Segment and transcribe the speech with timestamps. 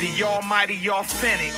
[0.00, 1.52] The almighty authentic.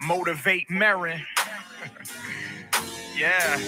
[0.00, 1.20] Motivate Marin.
[3.18, 3.58] yeah.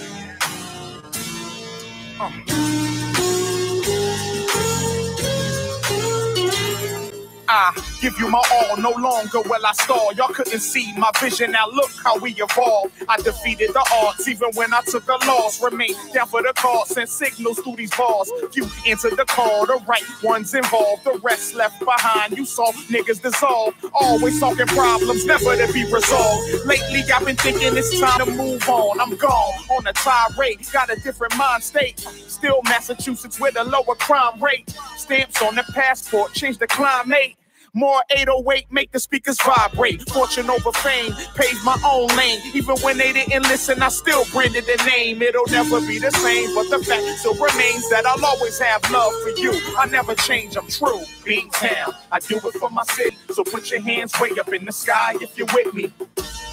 [7.49, 10.13] I give you my all, no longer will I stall.
[10.13, 12.93] Y'all couldn't see my vision, now look how we evolved.
[13.09, 15.59] I defeated the odds, even when I took a loss.
[15.59, 18.31] Remain down for the cause, send signals through these bars.
[18.51, 22.37] Few answered the call, the right ones involved, the rest left behind.
[22.37, 26.65] You saw niggas dissolve, always talking problems, never to be resolved.
[26.65, 29.01] Lately, I've been thinking it's time to move on.
[29.01, 32.01] I'm gone on a tirade, got a different mind state.
[32.01, 34.77] Still Massachusetts with a lower crime rate.
[34.95, 37.35] Stamps on the passport, change the climate.
[37.77, 40.09] More 808 make the speakers vibrate.
[40.09, 42.39] Fortune over fame, paved my own lane.
[42.53, 45.21] Even when they didn't listen, I still branded the name.
[45.21, 49.11] It'll never be the same, but the fact still remains that I'll always have love
[49.21, 49.51] for you.
[49.77, 51.01] I never change, I'm true.
[51.25, 53.17] Being town, I do it for my city.
[53.33, 55.91] So put your hands way up in the sky if you're with me.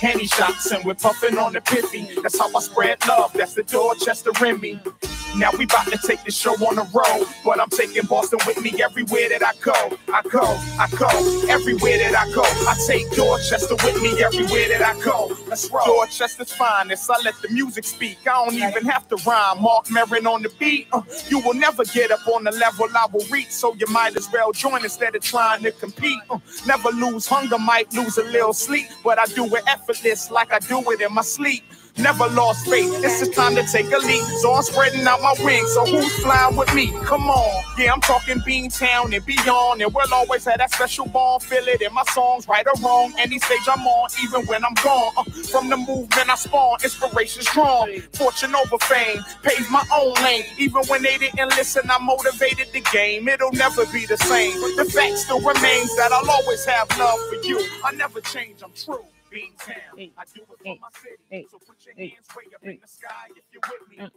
[0.01, 2.21] Henny shots and we're puffing on the piffy.
[2.21, 3.33] That's how I spread love.
[3.35, 4.81] That's the Dorchester in me.
[5.37, 8.61] Now we about to take the show on the road, but I'm taking Boston with
[8.61, 9.97] me everywhere that I go.
[10.13, 10.43] I go,
[10.79, 11.09] I go,
[11.49, 12.43] everywhere that I go.
[12.43, 15.37] I take Dorchester with me everywhere that I go.
[15.49, 15.85] Let's roll.
[15.85, 17.11] Dorchester's finest.
[17.11, 18.19] I let the music speak.
[18.27, 19.63] I don't even have to rhyme.
[19.63, 20.89] Mark Maron on the beat.
[20.93, 24.17] Uh, you will never get up on the level I will reach, so you might
[24.17, 26.21] as well join instead of trying to compete.
[26.31, 30.53] Uh, never lose hunger, might lose a little sleep, but I do it effortless like
[30.53, 31.65] I do it in my sleep.
[31.99, 32.91] Never lost faith.
[33.05, 34.23] It's just time to take a leap.
[34.41, 35.73] So I'm spreading out my wings.
[35.75, 36.91] So who's flying with me?
[37.05, 37.65] Come on.
[37.79, 39.83] Yeah, I'm talking Beantown and beyond.
[39.83, 41.43] And we'll always have that special bond.
[41.43, 43.13] Feel it in my songs, right or wrong.
[43.19, 45.13] Any stage I'm on, even when I'm gone.
[45.17, 47.93] Uh, from the movement I spawn, inspiration strong.
[48.15, 49.23] Fortune over fame.
[49.43, 50.45] Paved my own lane.
[50.59, 53.29] Even when they didn't listen, I motivated the game.
[53.29, 54.55] It'll never be the same.
[54.77, 57.65] The fact still remains that I'll always have love for you.
[57.85, 59.05] I never change, I'm true.
[59.33, 59.97] Beantown.
[59.97, 60.77] Hey, I do it for my
[61.31, 61.47] city.
[61.51, 64.11] so put your hands way up in the sky if you're with me.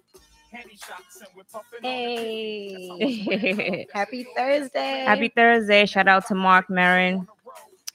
[1.81, 3.87] Hey.
[3.93, 5.03] Happy Thursday.
[5.05, 5.85] Happy Thursday.
[5.85, 7.27] Shout out to Mark Marin,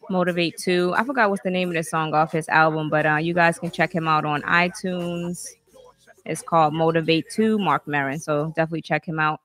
[0.08, 0.94] Motivate 2.
[0.96, 3.58] I forgot what's the name of the song off his album, but uh, you guys
[3.58, 5.46] can check him out on iTunes.
[6.26, 8.18] It's called Motivate 2, Mark Marin.
[8.18, 9.40] So definitely check him out.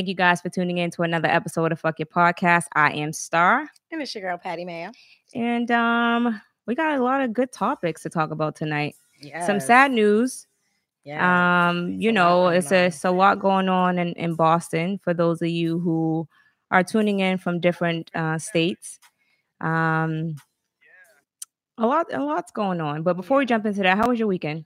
[0.00, 2.64] Thank you guys for tuning in to another episode of Fuck Your Podcast.
[2.74, 3.68] I am Star.
[3.92, 4.92] And it's your girl Patty Mayo.
[5.34, 8.96] And um, we got a lot of good topics to talk about tonight.
[9.20, 9.44] Yes.
[9.44, 10.46] Some sad news.
[11.04, 11.68] Yeah.
[11.68, 15.42] Um, you know, it's a, it's a lot going on in, in Boston for those
[15.42, 16.26] of you who
[16.70, 18.98] are tuning in from different uh, states.
[19.60, 20.36] Um,
[21.76, 23.02] a lot, a lot's going on.
[23.02, 24.64] But before we jump into that, how was your weekend?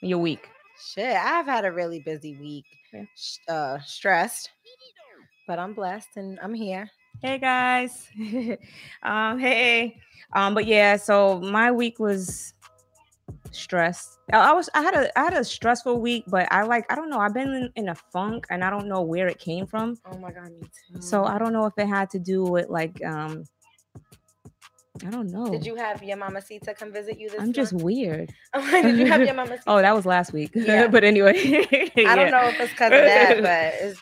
[0.00, 0.48] Your week?
[0.78, 2.64] Shit, I've had a really busy week.
[2.92, 3.04] Yeah.
[3.48, 4.50] Uh, stressed,
[5.46, 6.90] but I'm blessed and I'm here.
[7.22, 8.08] Hey guys.
[9.02, 9.96] um, hey.
[10.32, 12.54] Um, but yeah, so my week was
[13.52, 14.18] stressed.
[14.32, 17.10] I, was I had a I had a stressful week, but I like I don't
[17.10, 19.96] know, I've been in, in a funk and I don't know where it came from.
[20.10, 21.00] Oh my god, me too.
[21.00, 23.44] So I don't know if it had to do with like um
[25.04, 25.50] I don't know.
[25.50, 27.42] Did you have your mama Sita come visit you this week?
[27.42, 28.32] I'm just weird.
[28.54, 29.62] Did you have your mama Sita?
[29.66, 30.50] Oh, that was last week.
[30.54, 30.86] Yeah.
[30.86, 31.34] but anyway.
[31.96, 34.00] I don't know if it's because of that, but it's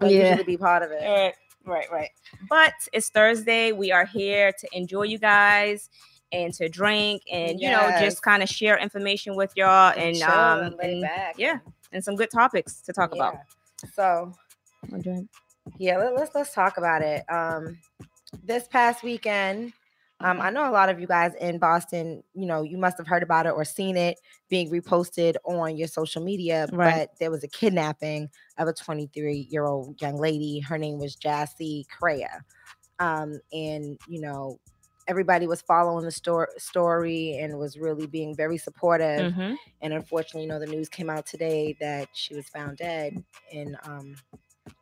[0.00, 0.28] but Yeah.
[0.30, 1.02] usually be part of it.
[1.04, 1.34] Right,
[1.66, 2.08] right, right.
[2.48, 3.72] But it's Thursday.
[3.72, 5.90] We are here to enjoy you guys
[6.32, 10.30] and to drink and you know just kind of share information with y'all and Chill
[10.30, 11.34] um and lay and- back.
[11.36, 11.58] yeah
[11.92, 13.36] and some good topics to talk about.
[13.92, 14.32] So
[14.94, 15.26] Okay.
[15.78, 17.22] yeah, let, let's let's talk about it.
[17.30, 17.78] Um,
[18.42, 19.74] this past weekend,
[20.24, 22.22] um, I know a lot of you guys in Boston.
[22.34, 24.18] You know, you must have heard about it or seen it
[24.48, 26.66] being reposted on your social media.
[26.72, 27.08] Right.
[27.08, 28.28] But there was a kidnapping
[28.58, 30.60] of a 23 year old young lady.
[30.60, 32.42] Her name was Jassy Correia,
[32.98, 34.58] um, and you know.
[35.08, 39.32] Everybody was following the sto- story and was really being very supportive.
[39.32, 39.56] Mhm.
[39.80, 43.76] And unfortunately, you know, the news came out today that she was found dead in
[43.82, 44.14] um,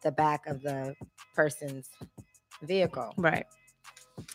[0.03, 0.95] the back of the
[1.35, 1.89] person's
[2.63, 3.15] vehicle.
[3.17, 3.47] Right.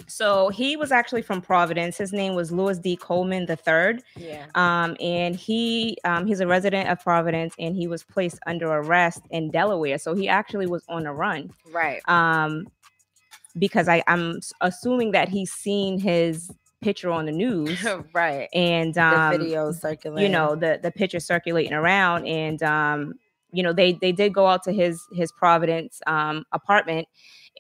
[0.08, 1.98] So he was actually from Providence.
[1.98, 2.96] His name was Louis D.
[2.96, 4.00] Coleman III.
[4.18, 4.46] Yeah.
[4.56, 9.22] Um, and he um, he's a resident of Providence and he was placed under arrest
[9.32, 9.98] in Delaware.
[9.98, 11.52] So he actually was on a run.
[11.72, 12.02] Right.
[12.08, 12.68] Um,
[13.58, 16.52] because I, I'm assuming that he's seen his
[16.82, 18.48] picture on the news right.
[18.54, 20.24] and The um, video circulating.
[20.24, 23.14] you know the the picture circulating around and um
[23.52, 27.08] you know they they did go out to his his providence um apartment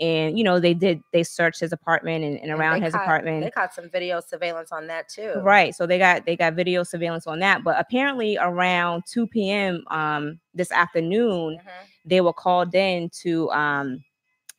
[0.01, 2.93] and you know they did they searched his apartment and, and And around they his
[2.93, 5.33] caught- apartment They caught some video surveillance on that too.
[5.41, 9.83] right so they got they got video surveillance on that but apparently around 2 p.m
[9.89, 11.69] um this afternoon Mhm.
[12.05, 14.03] they were called in to um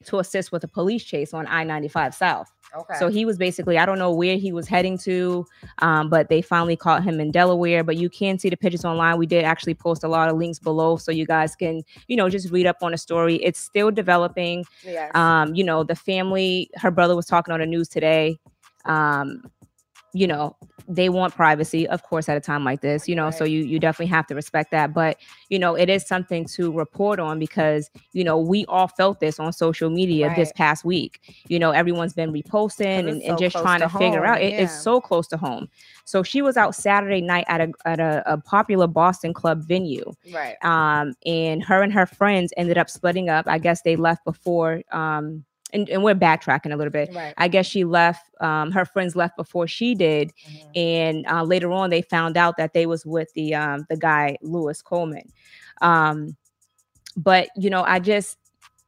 [0.04, 2.52] to assist with a police chase on I-95 South.
[2.74, 2.94] Okay.
[2.98, 5.46] So he was basically, I don't know where he was heading to,
[5.78, 7.82] um, but they finally caught him in Delaware.
[7.84, 9.18] But you can see the pictures online.
[9.18, 12.28] We did actually post a lot of links below so you guys can, you know,
[12.28, 13.36] just read up on the story.
[13.36, 14.64] It's still developing.
[14.84, 15.10] yes.
[15.14, 18.38] Um, you know, the family, her brother was talking on the news today.
[18.84, 19.42] Um,
[20.16, 20.56] you know,
[20.88, 23.78] they want privacy, of course, at a time like this, you know, so you you
[23.80, 24.94] definitely have to respect that.
[24.94, 25.18] But
[25.48, 29.38] you know, it is something to report on because you know we all felt this
[29.40, 31.20] on social media this past week.
[31.48, 34.40] You know, everyone's been reposting and, it's and just trying to, to figure out.
[34.40, 35.68] It- It's so close to home.
[36.04, 40.12] So she was out Saturday night at a at a, a popular Boston club venue
[40.32, 40.54] right.
[40.64, 43.46] um, and her and her friends ended up splitting up.
[43.48, 47.10] I guess they left before, um, and, and we're backtracking a little bit.
[47.14, 47.34] Right.
[47.36, 50.76] I guess she left, um, her friends left before she did, Mhm.
[50.76, 54.36] and uh, later on they found out that they was with the um, the guy
[54.42, 55.32] Louis Coleman.
[55.80, 56.36] Um,
[57.16, 58.38] but you know, I just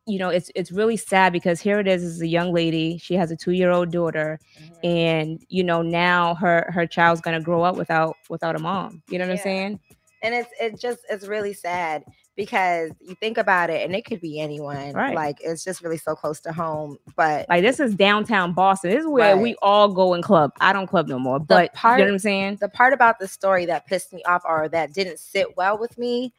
[0.07, 2.97] you know, it's it's really sad because here it is, is a young lady.
[2.97, 4.85] She has a two year old daughter, Mhm.
[4.85, 9.03] and you know now her her child's gonna grow up without without a mom.
[9.09, 9.81] You know what I'm saying?
[10.23, 12.05] and it's it just it's really sad
[12.39, 15.15] because you think about it and it could be anyone Right.
[15.15, 18.91] like it's just really so close to home but Like this is downtown Boston.
[18.93, 20.53] This is where we all go and club.
[20.61, 22.59] I don't club no more, but part- you know what I'm saying?
[22.61, 25.99] the part about the story that pissed me off or that didn't sit well with
[25.99, 26.33] me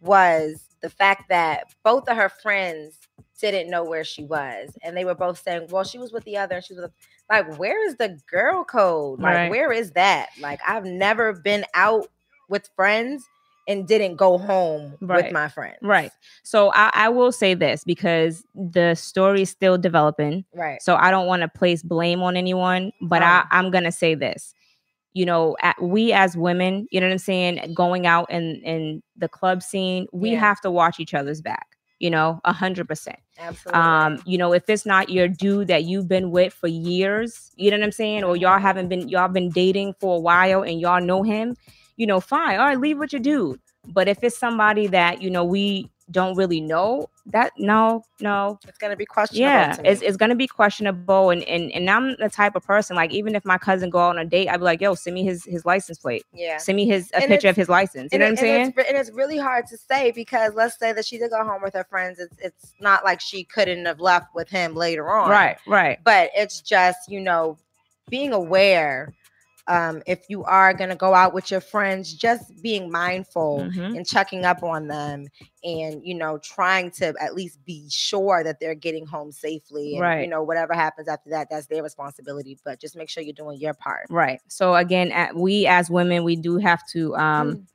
[0.00, 2.98] was the fact that both of her friends
[3.40, 6.36] didn't know where she was and they were both saying well she was with the
[6.36, 6.92] other and she was with
[7.28, 9.50] like where is the girl code like Right.
[9.50, 12.06] where is that like i've never been out
[12.48, 13.24] with friends
[13.66, 15.24] and didn't go home Right.
[15.24, 16.10] with my friends Right.
[16.44, 20.44] So I, I will say this because the story is still developing.
[20.54, 23.46] right So I don't want to place blame on anyone, but I, Right.
[23.50, 24.54] I'm gonna say this.
[25.12, 29.02] You know, at, we as women, you know what I'm saying, going out in in
[29.16, 30.40] the club scene, we Yeah.
[30.40, 31.66] have to watch each other's back.
[32.00, 33.18] You know, a hundred percent.
[33.38, 37.50] absolutely um you know if it's not your dude that you've been with for years
[37.56, 40.62] you know what i'm saying or y'all haven't been y'all been dating for a while
[40.62, 41.56] and y'all know him
[41.96, 43.56] you know fine all right leave what you do.
[43.92, 48.76] but if it's somebody that you know we don't really know that no no it's
[48.76, 52.54] gonna be questionable yeah it's, it's gonna be questionable and, and and i'm the type
[52.54, 54.94] of person like even if my cousin go on a date i'd be like yo
[54.94, 57.70] send me his his license plate yeah send me his a And picture of his
[57.70, 59.78] license you and know it- what i'm and saying It's, and it's really hard to
[59.78, 62.18] say because let's say that she did go home with her friends.
[62.18, 65.30] It's it's not like she couldn't have left with him later on.
[65.30, 67.56] right right But it's just, you know,
[68.10, 69.14] being aware.
[69.66, 73.96] Um, if you are gonna go out with your friends, just being mindful Mhm.
[73.96, 75.26] and checking up on them
[75.62, 79.96] and you know, trying to at least be sure that they're getting home safely.
[79.96, 82.58] And you know, whatever happens after that, that's their responsibility.
[82.64, 84.06] But just make sure you're doing your part.
[84.10, 87.66] right so again at, we as women we do have to um Mm.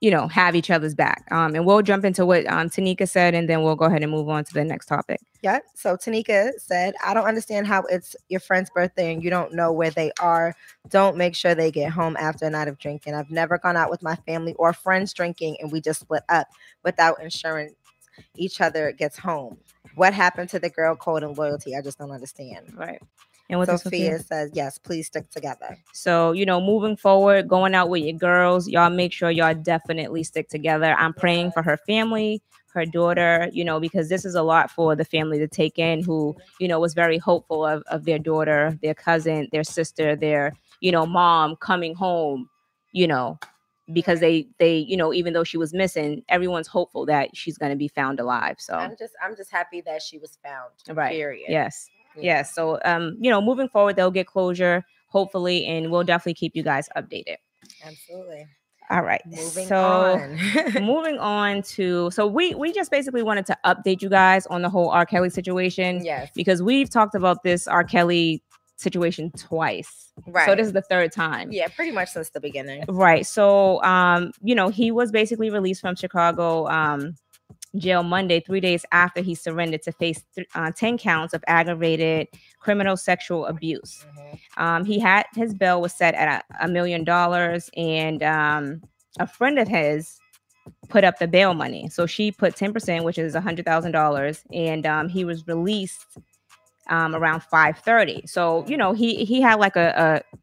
[0.00, 1.26] You know, have each other's back.
[1.30, 4.12] Um, and we'll jump into what um, Tanika said, and then we'll go ahead and
[4.12, 5.20] move on to the next topic.
[5.42, 5.64] Yep.
[5.74, 9.72] So Tanika said, I don't understand how it's your friend's birthday and you don't know
[9.72, 10.54] where they are.
[10.88, 13.14] Don't make sure they get home after a night of drinking.
[13.14, 16.48] I've never gone out with my family or friends drinking and we just split up
[16.84, 17.74] without insurance.
[18.34, 19.58] Each other gets home.
[19.94, 21.76] What happened to the girl code and loyalty?
[21.76, 22.72] I just don't understand.
[22.76, 23.00] Right.
[23.50, 25.78] And with Sophia says, yes, please stick together.
[25.94, 30.22] So, you know, moving forward, going out with your girls, y'all make sure y'all definitely
[30.22, 30.94] stick together.
[30.98, 32.42] I'm praying for her family,
[32.74, 36.02] her daughter, you know, because this is a lot for the family to take in
[36.02, 40.52] who, you know, was very hopeful of, of their daughter, their cousin, their sister, their,
[40.80, 42.50] you know, mom coming home,
[42.92, 43.38] you know,
[43.94, 47.70] because they, they, you know, even though she was missing, everyone's hopeful that she's going
[47.70, 48.56] to be found alive.
[48.58, 50.72] So, I'm just I'm just happy that she was found.
[50.94, 51.12] Right.
[51.12, 51.46] Period.
[51.48, 51.88] yes.
[52.20, 52.38] Yeah.
[52.38, 52.54] Yes.
[52.54, 56.62] So, um, you know, moving forward, they'll get closure, hopefully, and we'll definitely keep you
[56.62, 57.36] guys updated.
[57.84, 58.46] Absolutely.
[58.90, 59.20] All right.
[59.26, 60.38] Moving so on.
[60.84, 64.70] moving on to so we we just basically wanted to update you guys on the
[64.70, 65.04] whole R.
[65.04, 66.30] Kelly situation yes.
[66.34, 67.84] because we've talked about this R.
[67.84, 68.42] Kelly
[68.76, 70.12] situation twice.
[70.26, 70.46] Right.
[70.46, 71.52] So this is the third time.
[71.52, 72.84] yeah, pretty much since the beginning.
[72.88, 73.26] Right.
[73.26, 77.14] So um, you know, he was basically released from Chicago um
[77.76, 82.28] jail Monday, three days after he surrendered to face th- uh, 10 counts of aggravated
[82.60, 84.04] criminal sexual abuse.
[84.16, 84.38] Mhm.
[84.62, 88.82] Um, he had his bail was set at a, a million dollars, and um,
[89.20, 90.18] a friend of his
[90.88, 91.88] put up the bail money.
[91.90, 96.06] So she put 10%, which is a hundred thousand dollars, and um, he was released
[96.88, 98.22] um, around 5:30.
[98.26, 100.38] So you know, he he had like a, a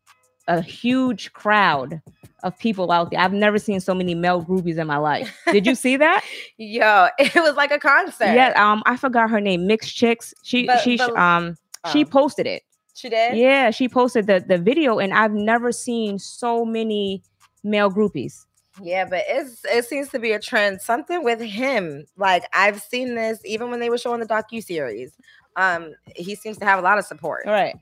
[0.47, 2.01] a huge crowd
[2.43, 3.19] of people out there.
[3.19, 5.35] I've never seen so many male groupies in my life.
[5.51, 6.23] Did you see that?
[6.57, 8.33] Yo, it was like a concert.
[8.33, 8.53] yeah.
[8.55, 9.65] Um, I forgot her name.
[9.67, 10.33] Mixed chicks.
[10.43, 11.57] She But- she but- um
[11.91, 12.63] she Um, posted it.
[12.95, 13.37] she did.
[13.37, 17.23] Yeah, she posted the the video, and I've never seen so many
[17.63, 18.45] male groupies.
[18.81, 20.81] Yeah, but it's it seems to be a trend.
[20.81, 22.05] Something with him.
[22.17, 25.13] Like I've seen this even when they were showing the docu series.
[25.55, 27.45] Um, he seems to have a lot of support.
[27.45, 27.75] Right.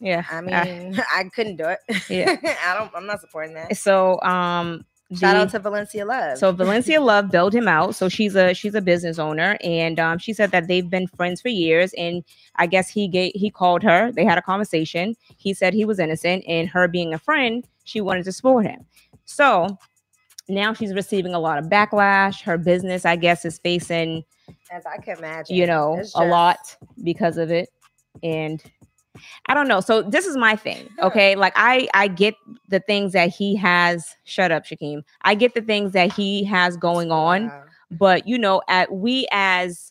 [0.00, 0.24] Yeah.
[0.30, 1.78] I mean, I, couldn't do it.
[2.08, 2.36] Yeah.
[2.66, 2.90] I don't.
[2.94, 3.76] I'm not supporting that.
[3.76, 6.36] So um Shout the- out to Valencia Love.
[6.36, 7.94] So Valencia Love bailed him out.
[7.94, 11.40] So she's a she's a business owner, and um, she said that they've been friends
[11.40, 11.94] for years.
[11.94, 12.22] And
[12.56, 14.12] I guess he gave he called her.
[14.12, 15.16] They had a conversation.
[15.38, 18.84] He said he was innocent, and her being a friend, she wanted to support him.
[19.24, 19.78] So
[20.46, 22.42] now she's receiving a lot of backlash.
[22.42, 24.24] Her business, I guess, is facing
[24.70, 27.70] as I can imagine, you know It's a lot because of it,
[28.22, 28.62] and.
[29.46, 29.80] I don't know.
[29.80, 30.88] So this is my thing.
[31.00, 31.34] Okay.
[31.36, 32.34] Like I I get
[32.68, 34.16] the things that he has.
[34.24, 35.02] Shut up, Shakeem.
[35.22, 37.64] I get the things that he has going on Wow.
[37.90, 39.90] but you know at we as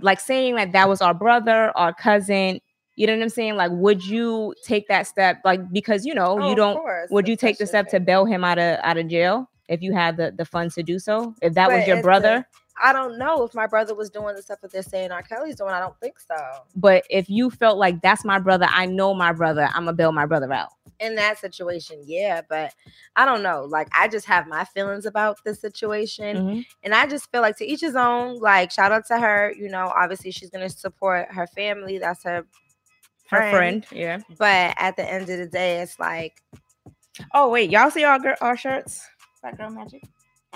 [0.00, 2.60] like saying that that was our brother our cousin
[2.96, 6.38] you know what i'm saying like would you take that step like because you know
[6.40, 8.96] Oh, you don't course, would you take the step to bail him out of out
[8.96, 12.00] of jail if you had the the funds to do so if that was your
[12.02, 12.46] brother
[12.82, 15.22] I don't know if my brother was doing the stuff that they're saying R.
[15.22, 15.70] Kelly's doing.
[15.70, 16.36] I don't think so.
[16.76, 20.12] but if you felt like that's my brother i know my brother i'm gonna bail
[20.12, 20.70] my brother out
[21.00, 22.74] in that situation, yeah, but
[23.14, 23.64] I don't know.
[23.64, 26.36] Like I just have my feelings about the situation.
[26.36, 26.66] Mhm.
[26.82, 29.68] And I just feel like to each his own, like shout out to her, you
[29.68, 31.98] know, obviously she's gonna support her family.
[31.98, 32.44] That's her
[33.28, 36.42] her friend yeah But at the end of the day, it's like
[37.34, 39.06] oh wait y'all see our, gir- our shirts
[39.42, 40.02] black girl magic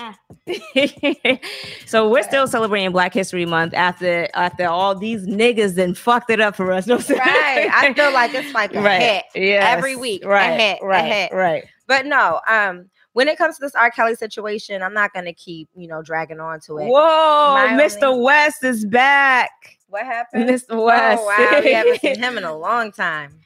[0.04, 0.18] Ah.
[1.86, 6.40] so we're still celebrating Black History Month after after all these niggas then fucked it
[6.40, 6.86] up for us.
[6.86, 7.70] No, right.
[7.72, 9.00] I feel like it's like a right.
[9.00, 9.24] hit.
[9.34, 9.64] Yes.
[9.76, 10.58] every week, a Right.
[10.58, 11.04] hit, a right.
[11.12, 11.32] hit.
[11.32, 11.64] Right.
[11.86, 13.90] But no, um, when it comes to this R.
[13.90, 16.86] Kelly situation, I'm not gonna keep, you know, dragging on to it.
[16.86, 18.04] Whoa, My Mr.
[18.04, 19.50] only- West is back.
[19.88, 20.48] What happened?
[20.48, 20.82] Mr.
[20.82, 21.20] West.
[21.22, 23.38] Oh wow, we haven't seen him in a long time.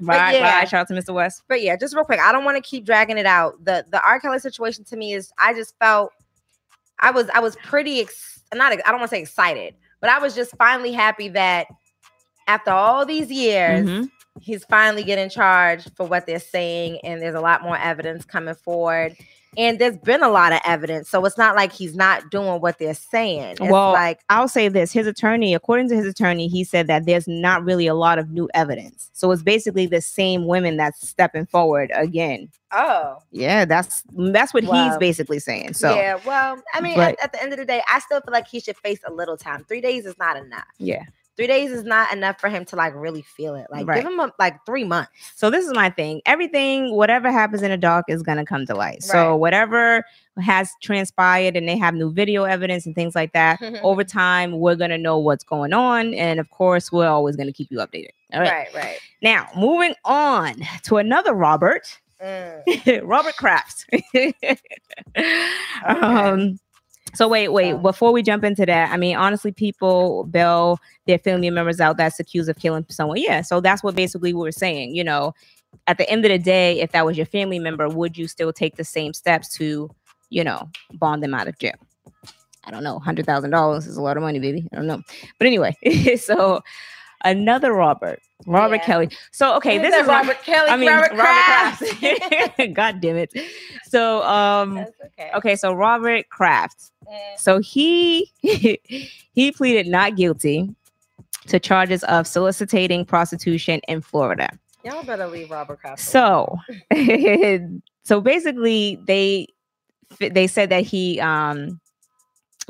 [0.00, 0.64] Right, yeah.
[0.64, 1.14] Shout out to Mr.
[1.14, 1.42] West.
[1.48, 3.64] But yeah, just real quick, I don't want to keep dragging it out.
[3.64, 4.20] The the R.
[4.20, 6.12] Kelly situation to me is I just felt
[7.00, 10.18] I was I was pretty ex- not I don't want to say excited, but I
[10.18, 11.66] was just finally happy that
[12.46, 14.10] after all these years, Mhm.
[14.40, 18.54] he's finally getting charged for what they're saying, and there's a lot more evidence coming
[18.54, 19.16] forward.
[19.56, 22.78] And there's been a lot of evidence, so it's not like he's not doing what
[22.78, 23.52] they're saying.
[23.52, 27.06] It's Well, like I'll say this: his attorney, according to his attorney, he said that
[27.06, 29.10] there's not really a lot of new evidence.
[29.14, 32.50] So it's basically the same women that's stepping forward again.
[32.72, 35.72] oh, Yeah, that's that's what he's basically saying.
[35.74, 36.18] So yeah.
[36.26, 38.46] Well, I mean, but- at, at the end of the day, I still feel like
[38.48, 39.64] he should face a little time.
[39.64, 40.66] Three days is not enough.
[40.78, 41.04] yeah.
[41.38, 43.68] Three days is not enough for him to like really feel it.
[43.70, 44.02] Like Right.
[44.02, 45.12] give him a, like three months.
[45.36, 46.20] So this is my thing.
[46.26, 49.02] Everything, whatever happens in the dark, is gonna come to light.
[49.04, 50.04] So whatever
[50.40, 53.62] has transpired, and they have new video evidence and things like that.
[53.82, 57.70] over time, we're gonna know what's going on, and of course, we're always gonna keep
[57.70, 58.10] you updated.
[58.34, 58.50] All right.
[58.52, 58.98] right, right.
[59.22, 63.00] Now, moving on to another Robert, Mm.
[63.08, 63.86] Robert Kraft.
[65.86, 66.58] Um.
[67.18, 67.82] So wait, wait.
[67.82, 72.20] Before we jump into that, I mean, honestly, people bail their family members out that's
[72.20, 73.16] accused of killing someone.
[73.16, 73.40] Yeah.
[73.40, 74.94] So that's what basically we were saying.
[74.94, 75.34] You know,
[75.88, 78.52] at the end of the day, if that was your family member, would you still
[78.52, 79.90] take the same steps to,
[80.30, 81.74] you know, bond them out of jail?
[82.62, 83.00] I don't know.
[83.00, 84.68] Hundred thousand dollars is a lot of money, baby.
[84.72, 85.02] I don't know.
[85.38, 85.74] But anyway,
[86.20, 86.60] so
[87.24, 88.84] another Robert, Robert Yeah.
[88.84, 89.08] Kelly.
[89.32, 90.68] So okay, this Is is that my- Robert Kelly.
[90.70, 91.82] I mean, Robert, Kraft.
[91.98, 92.72] Kraft.
[92.74, 93.32] God damn it.
[93.84, 95.30] So, um, okay.
[95.34, 96.90] okay, so Robert Kraft.
[97.08, 97.38] Mm.
[97.38, 100.74] So he he pleaded not guilty
[101.46, 104.48] to charges of soliciting prostitution in Florida.
[104.84, 106.00] Y'all better leave Robert Kraft.
[106.00, 106.56] So,
[108.04, 109.48] so basically, they
[110.18, 111.80] they said that he um,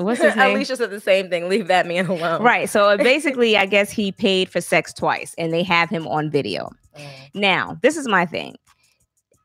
[0.05, 0.55] what's his name?
[0.55, 1.49] Alicia said the same thing.
[1.49, 2.41] Leave that man alone.
[2.41, 2.69] Right.
[2.69, 6.69] So basically, I guess he paid for sex twice, and they have him on video.
[6.97, 7.07] Mm.
[7.35, 8.55] Now, this is my thing.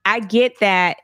[0.05, 0.97] I get that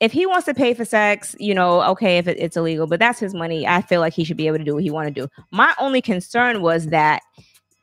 [0.00, 2.98] if he wants to pay for sex, you know, okay, if it, it's illegal, but
[3.00, 3.66] that's his money.
[3.66, 5.28] I feel like he should be able to do what he want to do.
[5.50, 7.22] My only concern was that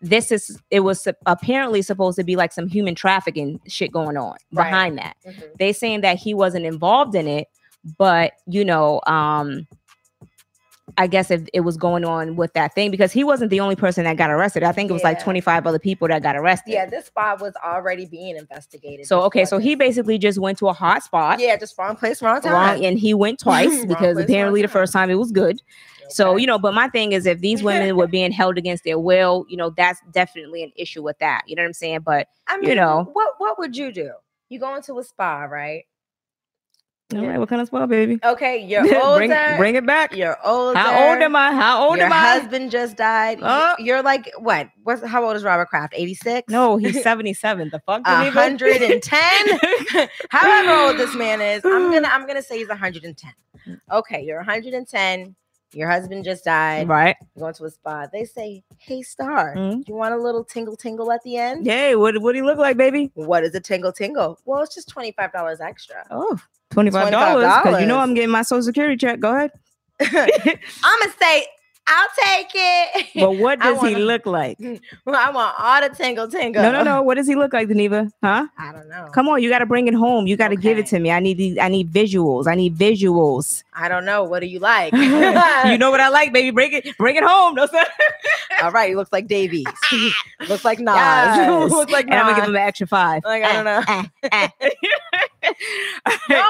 [0.01, 4.35] this is it was apparently supposed to be like some human trafficking shit going on
[4.51, 4.65] Right.
[4.65, 5.15] behind that.
[5.27, 5.43] Mhm.
[5.59, 7.47] They saying that he wasn't involved in it,
[7.97, 9.67] but you know, um
[10.97, 13.75] I guess if it was going on with that thing because he wasn't the only
[13.75, 14.63] person that got arrested.
[14.63, 16.71] I think it was like 25 other people that got arrested.
[16.73, 19.05] Yeah, this spot was already being investigated.
[19.05, 21.39] So okay, so he basically just went to a hot spot.
[21.39, 22.53] yeah, just wrong place, wrong time.
[22.53, 25.61] Wrong, and he went twice because place, apparently the first time it was good.
[26.09, 28.99] So you know, but my thing is, if these women were being held against their
[28.99, 31.43] will, you know, that's definitely an issue with that.
[31.47, 32.01] You know what I'm saying?
[32.01, 33.09] But I you know.
[33.13, 34.11] what what would you do?
[34.49, 35.85] You go into a spa, right?
[37.13, 38.19] All right, what kind of spell, baby?
[38.23, 39.27] Okay, you're older.
[39.27, 40.15] bring, bring it back.
[40.15, 40.77] You're older.
[40.77, 41.51] How old am I?
[41.51, 42.17] How old Your am I?
[42.17, 43.39] husband just died.
[43.41, 43.75] Oh.
[43.79, 44.69] You're like what?
[44.83, 45.93] What's how old is Robert Kraft?
[45.95, 46.49] 86?
[46.49, 47.69] No, he's 77.
[47.71, 48.01] The fuck?
[48.05, 49.59] Hundred and ten.
[50.29, 53.33] However old this man is, I'm gonna I'm gonna say he's 110.
[53.91, 55.35] Okay, you're 110.
[55.73, 56.89] Your husband just died.
[56.89, 57.15] right.
[57.33, 58.05] You're going to a spa.
[58.11, 59.87] They say, "Hey, Star, Mhm.
[59.87, 62.57] you want a little tingle tingle at the end?" Yay, what what do you look
[62.57, 63.09] like, baby?
[63.13, 64.37] What is a tingle tingle?
[64.43, 66.05] Well, it's just twenty five dollars extra.
[66.11, 66.37] Oh,
[66.71, 67.63] $25.
[67.63, 69.19] Because you know I'm getting my social security check.
[69.19, 69.51] Go ahead.
[70.01, 71.45] I'm gonna say,
[71.87, 73.07] I'll take it.
[73.15, 74.57] but what does he wanna- look like?
[75.05, 76.61] well, I want all the tingle tingle.
[76.61, 77.01] No, no, no.
[77.01, 78.09] What does he look like, Geneva?
[78.23, 78.47] Huh?
[78.57, 79.09] I don't know.
[79.13, 80.25] Come on, you got to bring it home.
[80.25, 81.11] You got to give it to me.
[81.11, 81.57] I need these.
[81.57, 82.47] I need visuals.
[82.47, 83.63] I need visuals.
[83.73, 84.23] I don't know.
[84.23, 84.93] What do you like?
[85.65, 86.51] you know what I like, baby.
[86.51, 86.97] Bring it.
[86.97, 87.55] Bring it home.
[87.55, 87.85] No, sir.
[88.61, 89.65] All right, he looks like Davies.
[90.47, 90.95] looks like Nas.
[90.95, 91.71] Yes.
[91.71, 93.23] looks like and I'm gonna give him an extra five.
[93.25, 94.29] Like I don't eh, know.
[94.31, 94.67] Eh, eh.
[95.43, 95.51] No,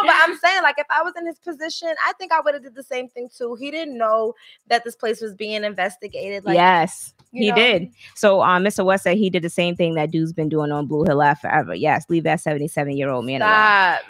[0.03, 2.63] but I'm saying like if I was in his position, I think I would have
[2.63, 3.55] did the same thing too.
[3.55, 4.33] He didn't know
[4.67, 6.45] that this place was being investigated.
[6.45, 7.55] Like yes, he know?
[7.55, 7.89] did.
[8.15, 8.83] So, um, Mr.
[8.83, 11.39] West said he did the same thing that dude's been doing on Blue Hill Live
[11.39, 11.73] forever.
[11.73, 13.51] Yes, leave that 77 year old man alone.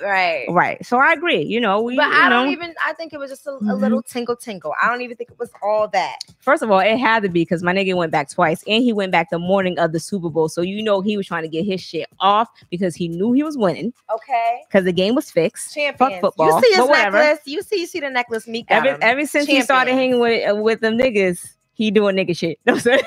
[0.09, 0.45] Right.
[0.49, 0.85] Right.
[0.85, 1.43] So I agree.
[1.43, 1.95] You know, we.
[1.95, 2.73] But I know, don't even.
[2.85, 3.79] I think it was just a, a Mhm.
[3.79, 4.73] little tingle tingle.
[4.81, 6.17] I don't even think it was all that.
[6.39, 8.93] First of all, it had to be because my nigga went back twice, and he
[8.93, 10.49] went back the morning of the Super Bowl.
[10.49, 13.43] So you know he was trying to get his shit off because he knew he
[13.43, 14.63] was winning Okay.
[14.71, 15.73] Because the game was fixed.
[15.73, 16.21] Champions.
[16.21, 17.17] football, You see his whatever.
[17.17, 17.39] necklace.
[17.45, 17.81] You see.
[17.81, 18.47] You see the necklace.
[18.47, 18.99] Meek got Ever, him.
[19.01, 22.57] ever since he started hanging with uh, with them niggas, he doing nigga shit.
[22.65, 23.03] You know what I'm saying?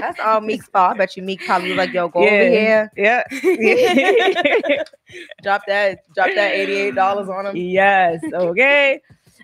[0.00, 0.94] That's all Meek's fault.
[0.94, 2.30] I bet you Meek probably like, "Yo, go Yeah.
[2.30, 3.22] over here, yeah.
[5.42, 8.20] drop that, drop that eighty-eight dollars on him." yes.
[8.32, 9.00] Okay.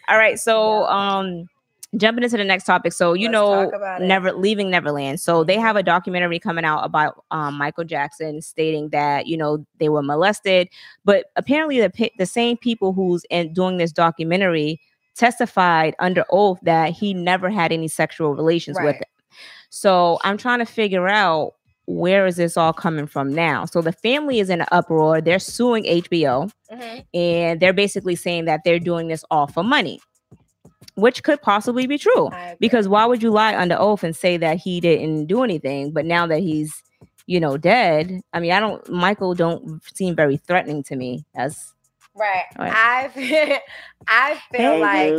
[0.08, 0.38] All right.
[0.38, 1.48] So um
[1.96, 2.92] jumping into the next topic.
[2.92, 5.20] So you Let's know never leaving Neverland.
[5.20, 9.64] So they have a documentary coming out about um Michael Jackson stating that, you know,
[9.78, 10.68] they were molested,
[11.04, 14.80] but apparently the the same people who's in doing this documentary
[15.14, 19.00] testified under oath that he never had any sexual relations with Right.
[19.02, 19.08] it.
[19.70, 21.54] So I'm trying to figure out
[21.86, 23.64] where is this all coming from now?
[23.66, 25.20] So the family is in an uproar.
[25.20, 27.04] They're suing HBO Mhm.
[27.12, 30.00] and they're basically saying that they're doing this all for money,
[30.94, 32.30] which could possibly be true.
[32.60, 36.04] Because why would you lie under oath and say that he didn't do anything, but
[36.04, 36.82] now that he's,
[37.26, 38.20] you know, dead?
[38.32, 38.88] I mean, I don't.
[38.90, 41.24] Michael don't seem very threatening to me.
[41.34, 41.72] As
[42.14, 42.72] right, Right.
[42.74, 43.58] I feel,
[44.08, 45.14] I feel like.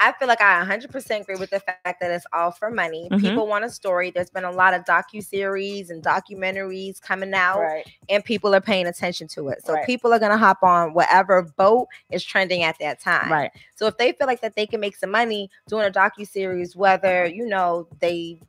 [0.00, 3.08] I feel like I 100% agree with the fact that it's all for money.
[3.12, 3.20] Mhm.
[3.20, 4.10] People want a story.
[4.10, 8.60] There's been a lot of docu series and documentaries coming out, right, and people are
[8.60, 9.64] paying attention to it.
[9.64, 9.86] So Right.
[9.86, 13.30] people are gonna hop on whatever boat is trending at that time.
[13.30, 16.26] right, So if they feel like that they can make some money doing a docu
[16.26, 18.40] series, whether you know they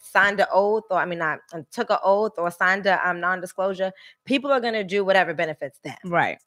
[0.00, 1.40] signed an oath or I mean not
[1.70, 3.92] took an oath or signed a um, non-disclosure,
[4.24, 5.96] people are gonna do whatever benefits them.
[6.04, 6.38] right.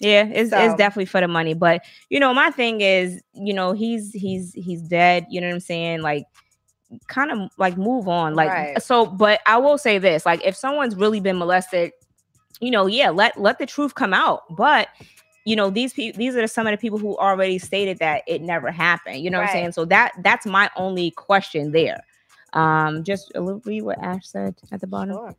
[0.00, 1.54] Yeah, it's So- it's definitely for the money.
[1.54, 5.26] But you know, my thing is, you know, he's he's he's dead.
[5.30, 6.02] You know what I'm saying?
[6.02, 6.24] Like
[7.08, 8.80] kind of like move on like Right.
[8.80, 11.90] so but i will say this like if someone's really been molested
[12.60, 14.88] you know yeah let let the truth come out but
[15.44, 18.42] you know these people these are some of the people who already stated that it
[18.42, 21.98] never happened you know what i'm saying so that that's my only question there
[22.52, 25.34] um just a little read what ash said at the bottom Sure.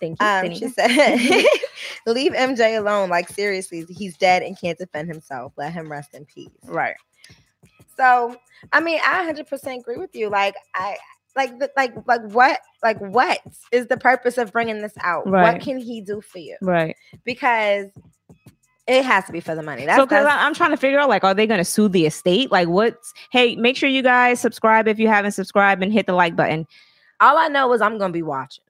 [0.00, 0.88] Thank you Um, she said,
[2.06, 3.08] "Leave MJ alone.
[3.08, 5.52] Like seriously, he's dead and can't defend himself.
[5.56, 6.96] Let him rest in peace." right
[7.96, 8.36] So,
[8.72, 10.28] I mean, I 100% agree with you.
[10.28, 10.96] Like, I
[11.36, 13.40] like the, like like what like what
[13.72, 15.28] is the purpose of bringing this out?
[15.28, 15.54] Right.
[15.54, 16.56] What can he do for you?
[16.60, 17.86] right Because
[18.86, 19.86] it has to be for the money.
[19.86, 22.06] That's, so because i'm trying to figure out like are they going to sue the
[22.06, 26.06] estate like what's hey make sure you guys subscribe if you haven't subscribed and hit
[26.06, 26.66] the like button
[27.20, 28.63] all I know is I'm gonna be watching.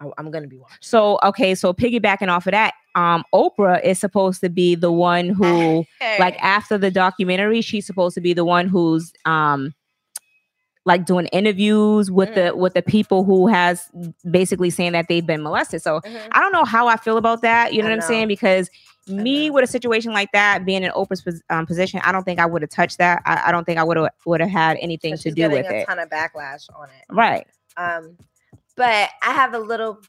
[0.00, 0.78] I- I'm gonna be watching.
[0.80, 5.28] So okay, so piggybacking off of that, um, Oprah is supposed to be the one
[5.40, 5.84] who,
[6.18, 9.74] like, after the documentary, she's supposed to be the one who's um,
[10.86, 13.88] like doing interviews with the with the people who has
[14.30, 15.82] basically saying that they've been molested.
[15.82, 16.28] So Mhm.
[16.32, 17.74] I don't know how I feel about that.
[17.74, 18.28] You know I what I'm saying?
[18.28, 18.70] Because
[19.06, 22.46] me with a situation like that, being in Oprah's um, position, I don't think I
[22.46, 23.20] would have touched that.
[23.26, 25.66] I, I don't think I would have would have had anything So to do with
[25.66, 25.86] a it.
[25.86, 27.04] ton of backlash on it.
[27.14, 27.46] Right.
[27.76, 28.16] Um,
[28.80, 30.00] but I have a little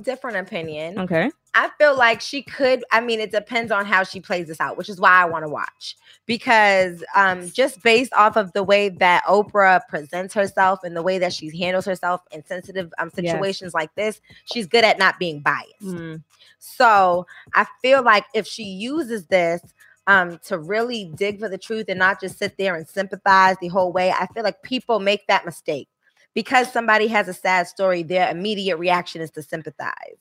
[0.00, 0.98] different opinion.
[0.98, 1.30] Okay.
[1.54, 2.82] I feel like she could.
[2.90, 5.44] I mean, it depends on how she plays this out, which is why I want
[5.44, 10.96] to watch because um, just based off of the way that Oprah presents herself and
[10.96, 13.34] the way that she handles herself in sensitive um, Yes.
[13.34, 15.82] situations like this, she's good at not being biased.
[15.82, 16.22] Mm,
[16.58, 19.60] So I feel like if she uses this
[20.06, 23.68] um, to really dig for the truth and not just sit there and sympathize the
[23.68, 25.88] whole way, I feel like people make that mistake
[26.34, 28.02] because somebody has a sad story.
[28.02, 30.16] Their immediate reaction is to sympathize.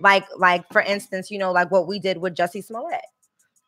[0.00, 3.04] Like, like for instance, you know, like what we did with Jussie Smollett.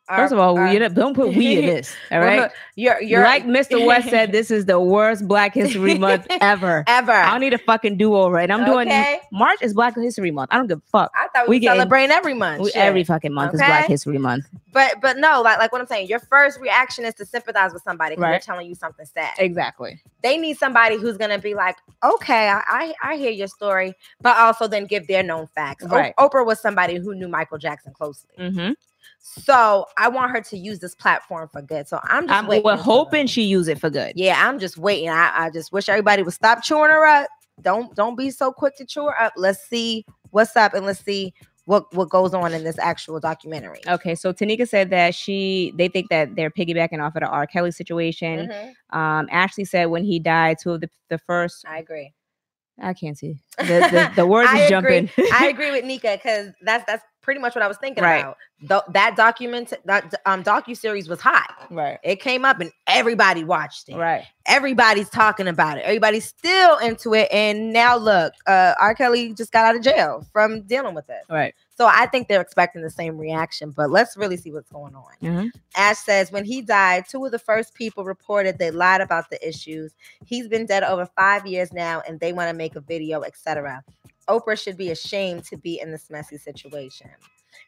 [0.09, 1.95] First of all, we, don't put we in this.
[2.11, 2.39] All right.
[2.39, 3.85] Well, you're you're like Mr.
[3.85, 6.83] West said, this is the worst Black History Month ever.
[6.87, 7.11] ever.
[7.13, 8.37] I don't need a fucking do over.
[8.37, 9.21] I'm doing Okay.
[9.31, 10.49] March is Black History Month.
[10.51, 11.11] I don't give a fuck.
[11.15, 12.63] I thought we we, celebrating every month.
[12.63, 14.45] We- every fucking month is Black History Month.
[14.73, 17.83] but but no, like like what I'm saying, your first reaction is to sympathize with
[17.83, 19.33] somebody because they're telling you something sad.
[19.39, 20.01] Exactly.
[20.21, 24.35] They need somebody who's gonna be like, okay, I I, I hear your story, but
[24.35, 25.85] also then give their known facts.
[25.85, 26.13] O- Right.
[26.19, 28.71] Oprah was somebody who knew Michael Jackson closely, Mm-hmm.
[29.19, 31.87] So I want her to use this platform for good.
[31.87, 34.13] So I'm just I'm waiting we're hoping she use it for good.
[34.15, 35.09] Yeah, I'm just waiting.
[35.09, 37.27] I, I just wish everybody would stop chewing her up.
[37.61, 39.33] Don't don't be so quick to chew her up.
[39.37, 41.33] Let's see what's up and let's see
[41.65, 43.79] what what goes on in this actual documentary.
[43.87, 47.47] Okay, so Tanika said that she they think that they're piggybacking off of the R.
[47.47, 48.49] Kelly situation.
[48.49, 52.13] Mhm, Um, Ashley said when he died, two of the the first I agree.
[52.81, 55.07] I can't see the the, the words is agree.
[55.07, 55.09] jumping.
[55.31, 58.19] I agree with Nika because that's that's pretty much what I was thinking Right.
[58.19, 58.37] about.
[58.67, 61.67] Th- that document that um docu series was hot.
[61.71, 63.95] right, It came up and everybody watched it.
[63.95, 64.25] right.
[64.45, 65.81] Everybody's talking about it.
[65.81, 67.29] Everybody's still into it.
[67.31, 68.93] And now look, uh R.
[68.93, 71.23] Kelly just got out of jail from dealing with it.
[71.29, 71.55] Right.
[71.75, 75.11] So I think they're expecting the same reaction, but let's really see what's going on.
[75.21, 75.49] Mhm.
[75.75, 79.45] Ash says when he died, two of the first people reported they lied about the
[79.45, 79.93] issues.
[80.25, 83.83] He's been dead over five years now, and they want to make a video, etc.
[84.29, 87.09] Oprah should be ashamed to be in this messy situation.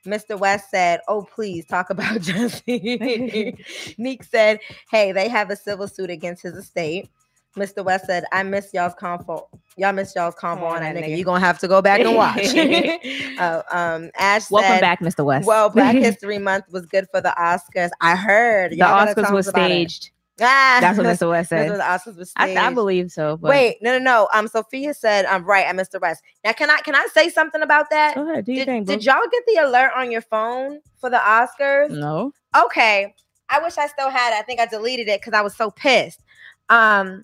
[0.05, 0.37] Mr.
[0.39, 3.57] West said, "Oh, please talk about Jussie."
[3.97, 7.09] Neek said, "Hey, they have a civil suit against his estate."
[7.57, 7.85] Mr.
[7.85, 9.47] West said, "I miss y'all's convo.
[9.77, 11.05] Y'all miss y'all's convo Oh, on that nigga.
[11.05, 11.17] nigga.
[11.17, 12.47] You gonna have to go back and watch."
[13.39, 15.23] uh, um, Ash Welcome said, back, Mr.
[15.23, 15.47] West.
[15.47, 17.91] well, Black History Month was good for the Oscars.
[18.01, 20.05] I heard the Oscars was staged.
[20.07, 20.11] it.
[20.41, 21.29] Ah, That's what Mr.
[21.29, 21.69] West said.
[21.69, 22.55] what the Oscars was I.
[22.57, 23.37] I believe so.
[23.37, 24.27] But Wait, no, no, no.
[24.33, 26.23] Um, Sophia said, "I'm right." I missed the rest.
[26.43, 28.15] Now, can I can I say something about that?
[28.15, 28.95] go ahead, do your Did, thing, bro.
[28.95, 31.89] did y'all get the alert on your phone for the Oscars?
[31.89, 32.33] no.
[32.65, 33.13] Okay,
[33.49, 34.39] I wish I still had it.
[34.39, 36.21] I think I deleted it because I was so pissed.
[36.69, 37.23] Um,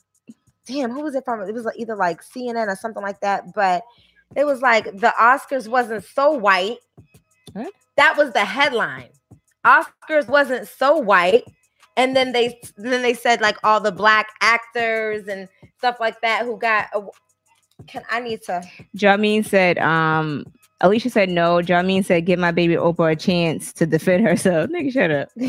[0.65, 1.41] damn, who was it from?
[1.41, 3.53] It was like either like CNN or something like that.
[3.53, 3.83] But
[4.35, 6.77] it was like the Oscars wasn't so white.
[7.53, 7.73] What?
[7.97, 9.09] That was the headline.
[9.65, 11.43] Oscars wasn't so white.
[11.97, 16.45] And then they then they said like all the black actors and stuff like that
[16.45, 16.87] who got.
[16.93, 17.07] a-
[17.87, 18.61] Can I need to?
[18.95, 20.45] Jameen said, um,
[20.81, 21.57] Alicia said no.
[21.57, 24.69] Jameen said, give my baby Oprah a chance to defend herself.
[24.71, 25.29] Nigga, shut up.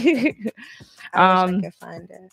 [1.15, 2.33] I wish Um, I could find it.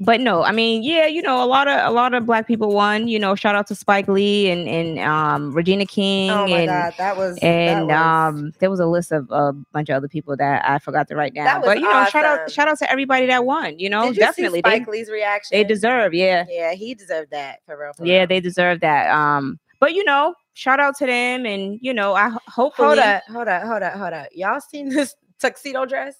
[0.00, 2.72] But no, I mean, yeah, you know, a lot of a lot of black people
[2.74, 3.06] won.
[3.08, 6.66] You know, shout out to Spike Lee and and um, Regina King Oh my and
[6.66, 9.96] god, that was and that was, um, there was a list of a bunch of
[9.96, 11.44] other people that I forgot to write down.
[11.44, 12.52] That was But you know, shout out awesome.
[12.52, 13.78] shout out to everybody that won.
[13.78, 15.56] You know, you definitely see they Spike Lee's reaction.
[15.56, 17.92] they deserve, yeah, Yeah, he deserved that for real.
[17.92, 18.26] for yeah, real.
[18.28, 19.08] they deserve that.
[19.10, 22.98] Um, but you know, shout out to them, and you know, I ho- hopefully, Hold
[22.98, 24.28] up, hold up, hold up, hold up.
[24.32, 26.14] Y'all seen this tuxedo dress?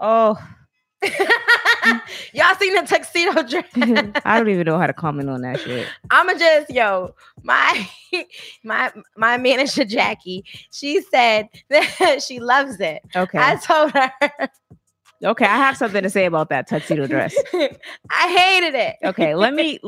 [0.00, 0.36] oh,
[2.32, 3.66] Y'all seen the tuxedo dress?
[4.24, 5.86] I don't even know how to comment on that shit.
[6.10, 7.88] I'ma just yo, my
[8.64, 13.02] my my manager Jackie, she said that she loves it.
[13.14, 14.12] Okay, I told her
[15.24, 17.36] okay, I have something to say about that tuxedo dress.
[18.10, 18.96] I hated it.
[19.04, 19.78] Okay, let me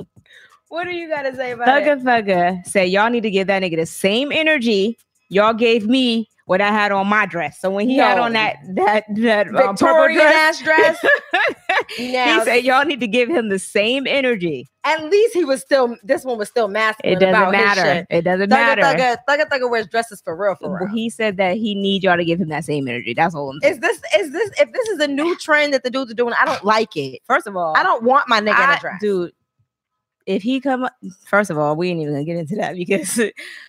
[0.68, 1.85] What do you gotta say about it?
[1.85, 4.96] Thugger Thugger say y'all need to give that nigga the same energy
[5.31, 7.60] y'all gave me when I had on my dress.
[7.60, 8.40] So when he had on No.
[8.40, 11.04] that that that um, purple Victorian dress, ass dress.
[11.98, 14.68] Now, he said y'all need to give him the same energy.
[14.84, 17.16] at least he was still this one was still masculine.
[17.16, 18.06] It doesn't matter.
[18.10, 18.82] It doesn't Thugger, matter.
[18.82, 20.88] Thugger, Thugger Thugger wears dresses for real, for real.
[20.94, 23.14] He said that he needs y'all to give him that same energy.
[23.14, 23.74] That's all I'm saying.
[23.74, 26.34] Is this is this if this is a new trend that the dudes are doing?
[26.40, 27.20] I don't like it.
[27.26, 28.98] First of all, I don't want my nigga in I- a dress.
[29.00, 29.32] dude.
[30.26, 30.94] If he come up,
[31.26, 33.20] first of all, we ain't even gonna get into that because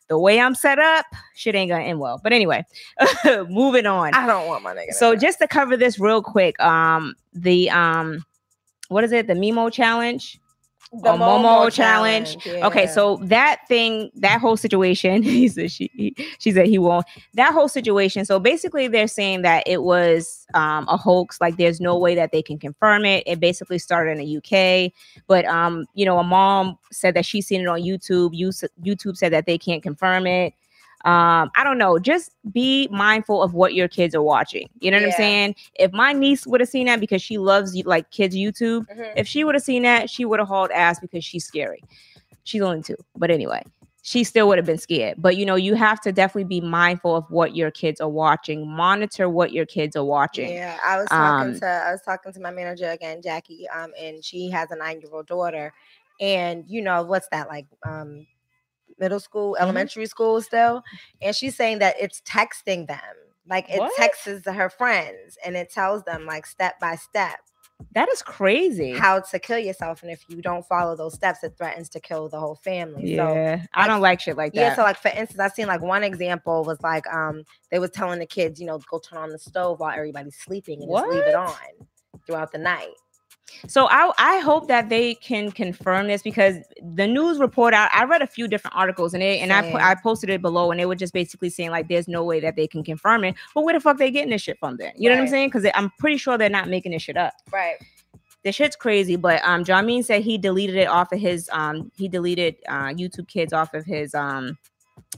[0.07, 2.19] the way I'm set up, shit ain't gonna end well.
[2.21, 2.65] But anyway,
[3.47, 4.13] moving on.
[4.13, 4.93] I don't want my nigga.
[4.93, 8.25] so just to cover this real quick, um, the um,
[8.89, 9.27] what is it?
[9.27, 10.40] The Mimo challenge.
[10.93, 12.35] The a Momo challenge.
[12.45, 12.91] Okay, yeah.
[12.91, 17.05] so that thing, that whole situation, he said she he- she said he won't.
[17.33, 18.25] That whole situation.
[18.25, 21.39] So basically, they're saying that it was um, a hoax.
[21.39, 23.23] Like there's no way that they can confirm it.
[23.25, 24.91] It basically started in the UK,
[25.27, 28.33] but um, you know, a mom said that she's seen it on YouTube.
[28.83, 30.53] YouTube said that they can't confirm it.
[31.03, 31.97] Um, I don't know.
[31.99, 34.69] Just be mindful of what your kids are watching.
[34.79, 35.55] You know what I'm saying?
[35.75, 39.13] If my niece would have seen that because she loves like kids YouTube, Mhm.
[39.15, 41.81] if she would have seen that, she would have hauled ass because she's scary.
[42.43, 43.63] She's only two, but anyway,
[44.03, 45.15] she still would have been scared.
[45.19, 48.67] But you know, you have to definitely be mindful of what your kids are watching.
[48.67, 50.53] Monitor what your kids are watching.
[50.53, 53.67] Yeah, I was talking Um, to I was talking to my manager again, Jackie.
[53.69, 55.71] Um, and she has a nine year old daughter,
[56.19, 57.65] and you know what's that like?
[57.87, 58.25] Um,
[59.01, 59.63] middle school, Mm-hmm.
[59.63, 60.83] elementary school still,
[61.21, 62.99] and she's saying that it's texting them
[63.49, 63.91] Like it What?
[63.97, 67.39] texts her friends and it tells them like step by step
[67.93, 68.93] That is crazy.
[68.97, 70.03] how to kill yourself.
[70.03, 73.03] And if you don't follow those steps, it threatens to kill the whole family.
[73.03, 74.61] So yeah, I don't like shit like that.
[74.61, 77.89] yeah, so like for instance, I seen like one example was like um they was
[77.91, 81.07] telling the kids, you know, go turn on the stove while everybody's sleeping and just
[81.07, 81.57] leave it on
[82.25, 82.93] throughout the night.
[83.67, 87.89] So I I hope that they can confirm this because the news report out.
[87.93, 89.75] I read a few different articles and they and I Same.
[89.77, 92.55] I posted it below and they were just basically saying like there's no way that
[92.55, 93.35] they can confirm it.
[93.53, 94.93] But where the fuck they getting this shit from then?
[94.95, 95.49] You know what I'm saying?
[95.49, 97.33] Because I'm pretty sure they're not making this shit up.
[97.51, 97.75] Right.
[98.43, 99.15] This shit's crazy.
[99.15, 103.27] But um, Jamin said he deleted it off of his um he deleted uh YouTube
[103.27, 104.57] Kids off of his um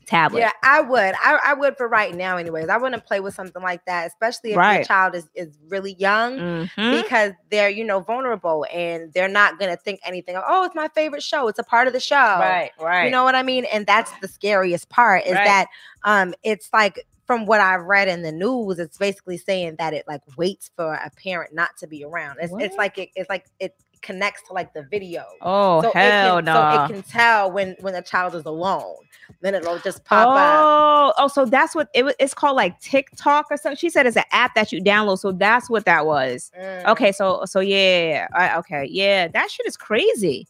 [0.06, 0.40] tablet.
[0.40, 1.14] Yeah, I would.
[1.24, 2.70] I, I would for right now, anyways.
[2.70, 6.38] I wouldn't play with something like that, especially if your child is, is really young.
[6.40, 7.04] Mhm.
[7.04, 10.88] Because they're, you know, vulnerable and they're not gonna think anything of, oh, it's my
[10.90, 11.48] favorite show.
[11.48, 12.16] It's a part of the show.
[12.16, 13.06] Right, right.
[13.06, 13.66] You know what I mean?
[13.72, 15.46] And that's the scariest part is Right.
[15.46, 15.68] that
[16.04, 20.04] um it's like from what I've read in the news, it's basically saying that it
[20.08, 22.38] like waits for a parent not to be around.
[22.42, 25.24] It's it's like it, it's like it connects to like the video.
[25.42, 26.54] oh so hell no.
[26.54, 28.98] So it can tell when when a child is alone.
[29.42, 30.36] Then it'll just pop up.
[30.38, 32.14] Oh, oh, so that's what it was.
[32.20, 33.78] It's called like TikTok or something.
[33.78, 35.20] She said it's an app that you download.
[35.20, 36.52] So that's what that was.
[36.60, 36.86] Mm.
[36.86, 40.48] Okay, so so yeah, I, okay, yeah, that shit is crazy.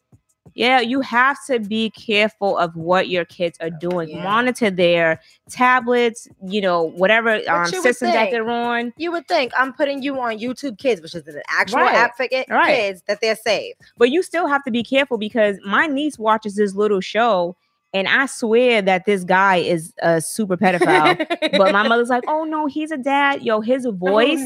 [0.55, 4.09] Yeah, you have to be careful of what your kids are doing.
[4.09, 4.23] Yeah.
[4.23, 8.93] Monitor their tablets, you know, whatever um, that they're on.
[8.97, 11.95] You would think I'm putting you on YouTube Kids, which is an actual Right.
[11.95, 12.75] app for Right.
[12.75, 13.75] kids that they're safe.
[13.97, 17.55] But you still have to be careful because my niece watches this little show,
[17.93, 21.17] and I swear that this guy is a super pedophile.
[21.57, 23.43] but my mother's like, "Oh no, he's a dad.
[23.43, 24.39] Yo, his voice."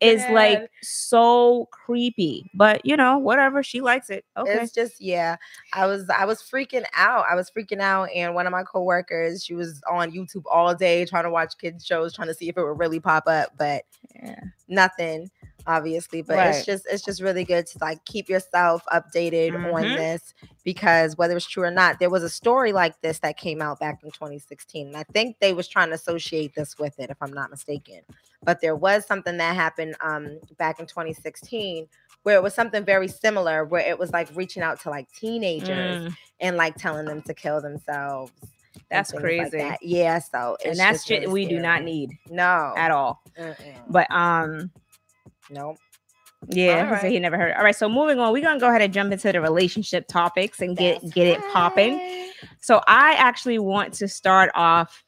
[0.00, 2.50] is like so creepy.
[2.54, 3.62] But you know, whatever.
[3.62, 4.24] She likes it.
[4.36, 4.52] Okay.
[4.54, 5.36] It's just yeah.
[5.74, 7.24] I was I was freaking out.
[7.30, 11.04] I was freaking out, and one of my coworkers, she was on YouTube all day
[11.04, 13.84] trying to watch kids shows, trying to see if it would really pop up, but
[14.14, 14.40] yeah.
[14.68, 15.30] nothing,
[15.66, 16.22] obviously.
[16.22, 16.54] But Right.
[16.54, 19.96] it's just it's just really good to like keep yourself updated on Mhm.
[19.96, 20.34] this
[20.68, 23.80] because whether it's true or not, there was a story like this that came out
[23.80, 27.16] back in 2016, and I think they was trying to associate this with it, if
[27.22, 28.02] I'm not mistaken.
[28.44, 31.88] But there was something that happened um back in 2016
[32.22, 35.96] where it was something very similar, where it was like reaching out to like teenagers
[36.02, 38.32] Mm, and like telling them to kill themselves.
[38.90, 39.56] That's things like crazy.
[39.56, 39.78] that.
[39.82, 43.22] Yeah, so and that's shit really we do not need No, at all.
[43.40, 43.56] Mm-mm.
[43.88, 44.70] But um,
[45.48, 45.78] no.
[46.46, 47.54] Yeah, All he he never heard.
[47.56, 50.60] All right, so moving on, we're gonna go ahead and jump into the relationship topics
[50.60, 52.30] and get That's get it popping.
[52.60, 55.04] So I actually want to start off.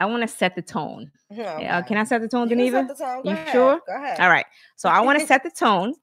[0.00, 1.10] I want to set the tone.
[1.32, 1.42] Okay.
[1.62, 2.84] Yeah, can I set the tone, Geneva?
[2.88, 3.22] the tone.
[3.24, 3.52] You ahead.
[3.52, 3.80] sure?
[3.86, 4.20] Go ahead.
[4.20, 4.44] All right.
[4.76, 5.94] So I want to set the tone.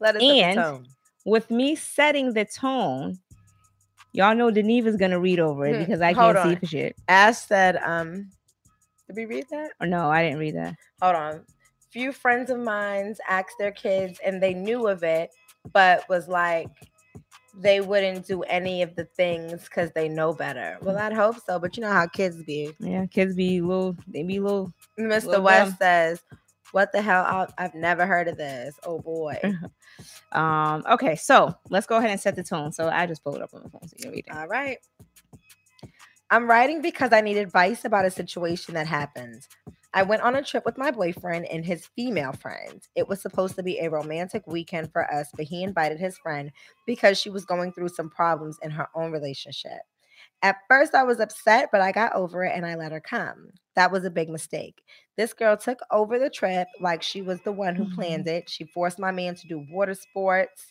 [0.00, 0.86] Let us set And- the tone.
[1.26, 3.18] With me setting the tone,
[4.12, 6.60] y'all know Geneva's gonna read over it Hmm, because I hold can't see on.
[6.60, 6.96] for shit.
[7.08, 8.28] Ash said, um,
[9.06, 9.70] did we read that?
[9.80, 10.76] Or no, I didn't read that.
[11.00, 11.44] Hold on.
[11.94, 15.30] Few friends of mine's asked their kids and they knew of it,
[15.72, 16.68] but was like,
[17.56, 20.76] they wouldn't do any of the things because they know better.
[20.82, 22.72] Well, I'd hope so, but you know how kids be.
[22.80, 23.96] Yeah, kids be little.
[24.08, 24.72] They be little.
[24.98, 25.26] Mr.
[25.26, 25.76] Little West dumb.
[25.78, 26.20] says,
[26.72, 27.22] What the hell?
[27.22, 28.74] I- I've never heard of this.
[28.84, 29.40] Oh boy.
[30.32, 30.82] Um.
[30.90, 32.72] Okay, so let's go ahead and set the tone.
[32.72, 34.36] So I just pulled it up on the phone so you can read it.
[34.36, 34.78] All right.
[36.28, 39.46] I'm writing because I need advice about a situation that happened.
[39.94, 42.82] I went on a trip with my boyfriend and his female friend.
[42.96, 46.50] It was supposed to be a romantic weekend for us, but he invited his friend
[46.84, 49.82] because she was going through some problems in her own relationship.
[50.42, 53.50] At first, I was upset, but I got over it and I let her come.
[53.76, 54.82] That was a big mistake.
[55.16, 57.94] This girl took over the trip like she was the one who mm-hmm.
[57.94, 58.50] planned it.
[58.50, 60.66] She forced my man to do water sports,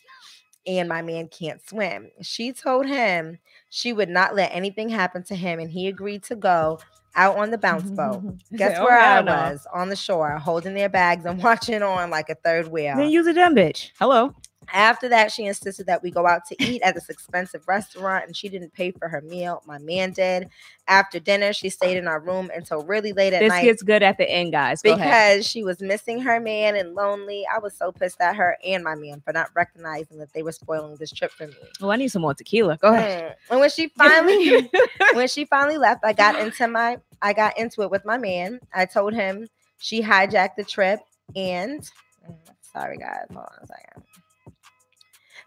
[0.66, 2.10] and my man can't swim.
[2.20, 3.38] She told him
[3.70, 6.78] she would not let anything happen to him, and he agreed to go
[7.16, 8.22] out on the bounce boat.
[8.54, 12.28] Guess "Oh, where I was on the shore, holding their bags and watching on like
[12.28, 12.96] a third wheel.
[12.96, 13.90] Then use a dumb bitch.
[13.98, 14.34] Hello.
[14.72, 18.36] After that, she insisted that we go out to eat at this expensive restaurant, and
[18.36, 19.62] she didn't pay for her meal.
[19.66, 20.48] My man did.
[20.86, 23.82] After dinner, she stayed in our room until really late at This night This gets
[23.82, 24.82] good at the end, guys.
[24.82, 25.38] Go ahead.
[25.38, 27.44] because she was missing her man and lonely.
[27.52, 30.52] I was so pissed at her and my man for not recognizing that they were
[30.52, 31.54] spoiling this trip for me.
[31.80, 32.76] Oh, I need some more tequila.
[32.78, 33.24] Go ahead.
[33.24, 33.34] Mm.
[33.50, 34.70] And when she finally
[35.14, 38.60] when she finally left, I got into my I got into it with my man.
[38.74, 39.48] I told him
[39.78, 41.00] she hijacked the trip
[41.34, 44.04] and mm, sorry guys, hold on a second.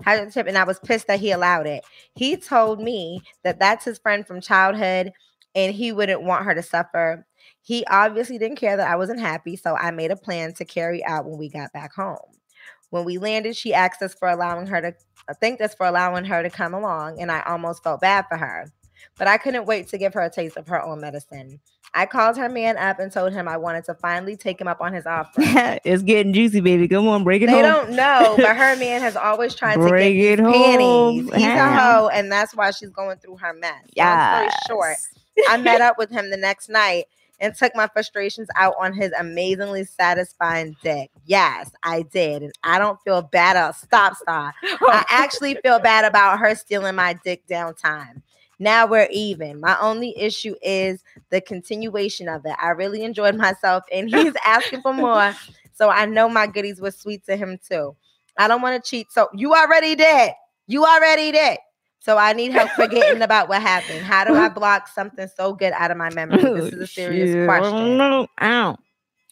[0.03, 1.83] Hijacked the trip and I was pissed that he allowed it.
[2.15, 5.12] He told me that that's his friend from childhood
[5.55, 7.25] and he wouldn't want her to suffer.
[7.62, 11.03] He obviously didn't care that I wasn't happy, so I made a plan to carry
[11.03, 12.17] out when we got back home.
[12.89, 14.93] When we landed, she asked us for allowing her to
[15.29, 18.38] I thanked us for allowing her to come along, and I almost felt bad for
[18.38, 18.71] her.
[19.17, 21.60] But I couldn't wait to give her a taste of her own medicine.
[21.93, 24.82] I called her man up and told him I wanted to finally take him up
[24.82, 25.32] on his offer.
[25.84, 26.88] it's getting juicy, baby.
[26.88, 27.62] Come on, break it They home.
[27.63, 30.80] don't know, but her man has always tried to Break get it these panties.
[30.80, 31.15] home.
[31.34, 33.82] He's a hoe, and that's why she's going through her mess.
[33.97, 34.97] Long story short,
[35.50, 37.06] I met up with him the next night
[37.39, 41.12] and took my frustrations out on his amazingly satisfying dick.
[41.26, 42.41] Yes, I did.
[42.43, 43.56] And I don't feel bad.
[43.56, 44.56] About, stop, stop.
[44.63, 48.23] I actually feel bad about her stealing my dick downtime.
[48.60, 49.60] Now we're even.
[49.60, 52.56] My only issue is the continuation of it.
[52.62, 55.36] I really enjoyed myself and he's asking for more.
[55.74, 57.96] So I know my goodies were sweet to him too.
[58.38, 59.12] I don't want to cheat.
[59.12, 60.32] So you already did.
[60.67, 61.58] You already did.
[62.00, 64.02] So I need help forgetting about what happened.
[64.02, 66.41] How do I block something so good out of my memory?
[66.41, 67.98] This is a oh, serious Shit, I don't question.
[67.98, 68.28] know.
[68.41, 68.78] Ow.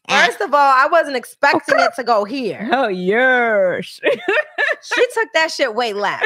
[0.10, 2.70] First of all, I wasn't expecting it to go here.
[2.74, 4.00] Oh, yours.
[4.82, 6.26] She took that shit way left.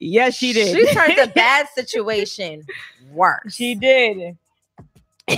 [0.00, 0.76] yes, she did.
[0.76, 2.64] She turned a bad situation
[3.12, 3.54] worse.
[3.54, 4.36] She did.
[5.28, 5.36] All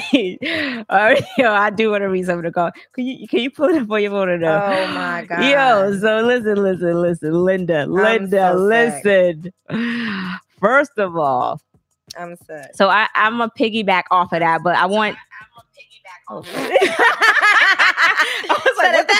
[0.91, 2.71] right, yo, I do want to read some of the call.
[2.93, 4.63] Can you can you pull it up on your phone though?
[4.63, 5.45] Oh my god.
[5.45, 9.53] Yo, so listen, listen, listen, Linda, Linda, so listen.
[10.61, 11.61] First of all,
[12.19, 12.71] I'm sick.
[12.75, 15.17] so I I'm a piggyback off of that, but I want.
[16.29, 16.43] Oh.
[18.51, 19.15] I was like, "Is what the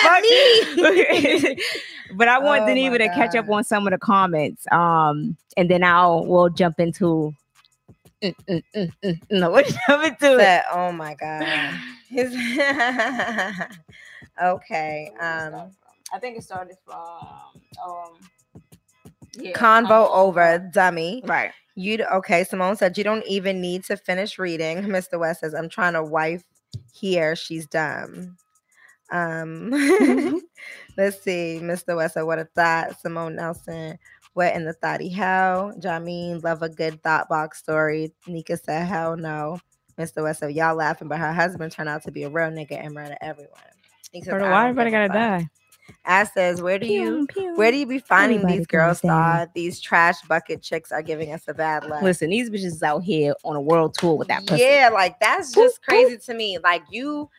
[1.55, 1.57] fuck?
[2.17, 4.65] but I want Oh Deneva my to catch up on some of the comments.
[4.71, 7.33] Um, and then I'll we'll jump into
[8.21, 10.37] mm, mm, mm, no, we'll jump into.
[10.37, 11.73] Said, oh my god.
[12.09, 12.33] His
[14.43, 15.11] okay.
[15.19, 15.71] Um
[16.13, 17.27] I think it started from
[17.85, 18.13] um
[19.37, 21.21] yeah, convo over, dummy.
[21.25, 21.51] Right.
[21.75, 22.45] You okay?
[22.45, 24.83] Simone said you don't even need to finish reading.
[24.83, 25.19] Mr.
[25.19, 26.43] West says I'm trying to wife
[26.95, 27.35] here.
[27.35, 28.37] She's dumb.
[29.11, 29.69] Um,
[30.97, 31.59] let's see.
[31.61, 31.95] Mr.
[31.95, 32.99] West said what a thought.
[32.99, 33.97] Simone Nelson.
[34.33, 35.73] What in the thoughty hell?
[35.79, 38.11] Jameen love a good thought box story.
[38.27, 39.59] Nika said hell no.
[39.97, 40.23] Mr.
[40.23, 42.93] West said y'all laughing, but her husband turned out to be a real nigga and
[42.93, 43.51] murder everyone.
[44.11, 45.49] He says, Why everybody gotta fuck." die?
[46.05, 47.55] Ash says, where do you Pew, pew.
[47.55, 49.01] where do you be finding Everybody these girls?
[49.01, 49.47] die.
[49.53, 52.01] These trash bucket chicks are giving us a bad luck.
[52.01, 54.63] Listen, these bitches is out here on a world tour with that pussy.
[54.63, 56.57] Yeah, like that's just crazy to me.
[56.59, 57.29] Like you,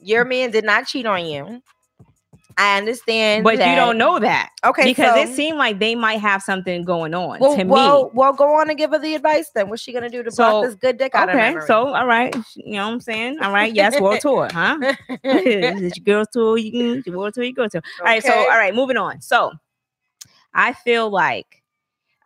[0.00, 1.62] your man did not cheat on you.
[2.58, 4.50] I understand, But you don't know that.
[4.64, 8.04] Okay, because so, it seemed like they might have something going on well, to well,
[8.04, 8.10] me.
[8.14, 9.50] well, go on and give her the advice.
[9.54, 11.66] Then what's she gonna do to So, block this good dick out of Okay, memory?
[11.66, 13.38] so all right, you know what I'm saying?
[13.42, 14.78] All right, yes, world tour, huh?
[15.24, 16.56] Is it your girls tour?
[16.56, 17.76] You can your world tour, you go to.
[18.00, 19.20] All right, so all right, moving on.
[19.20, 19.52] So
[20.54, 21.62] I feel like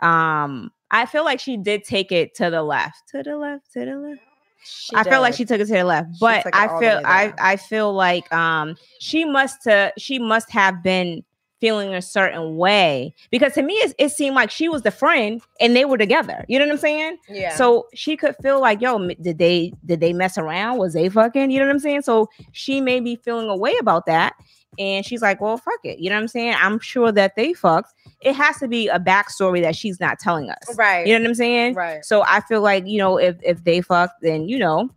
[0.01, 3.09] um I feel like she did take it to the left.
[3.09, 4.21] To the left, to the left.
[4.63, 7.33] She I feel like she took it to the left, but I feel I.
[7.39, 11.25] I feel like um she must uh, she must have been
[11.61, 15.43] feeling a certain way because to me it, it seemed like she was the friend
[15.61, 16.45] and they were together.
[16.49, 17.19] You know what I'm saying?
[17.29, 17.55] yeah.
[17.55, 20.79] So she could feel like, yo, did they did they mess around?
[20.79, 21.51] Was they fucking?
[21.51, 22.03] You know what I'm saying?
[22.03, 24.35] So she may be feeling a way about that.
[24.79, 25.99] And she's like, well, fuck it.
[25.99, 26.55] You know what I'm saying?
[26.59, 27.93] I'm sure that they fucked.
[28.23, 30.59] It has to be a backstory that she's not telling us.
[30.77, 31.75] right, You know what I'm saying?
[31.75, 32.05] right.
[32.05, 34.89] So I feel like, you know, if if they fucked, then you know,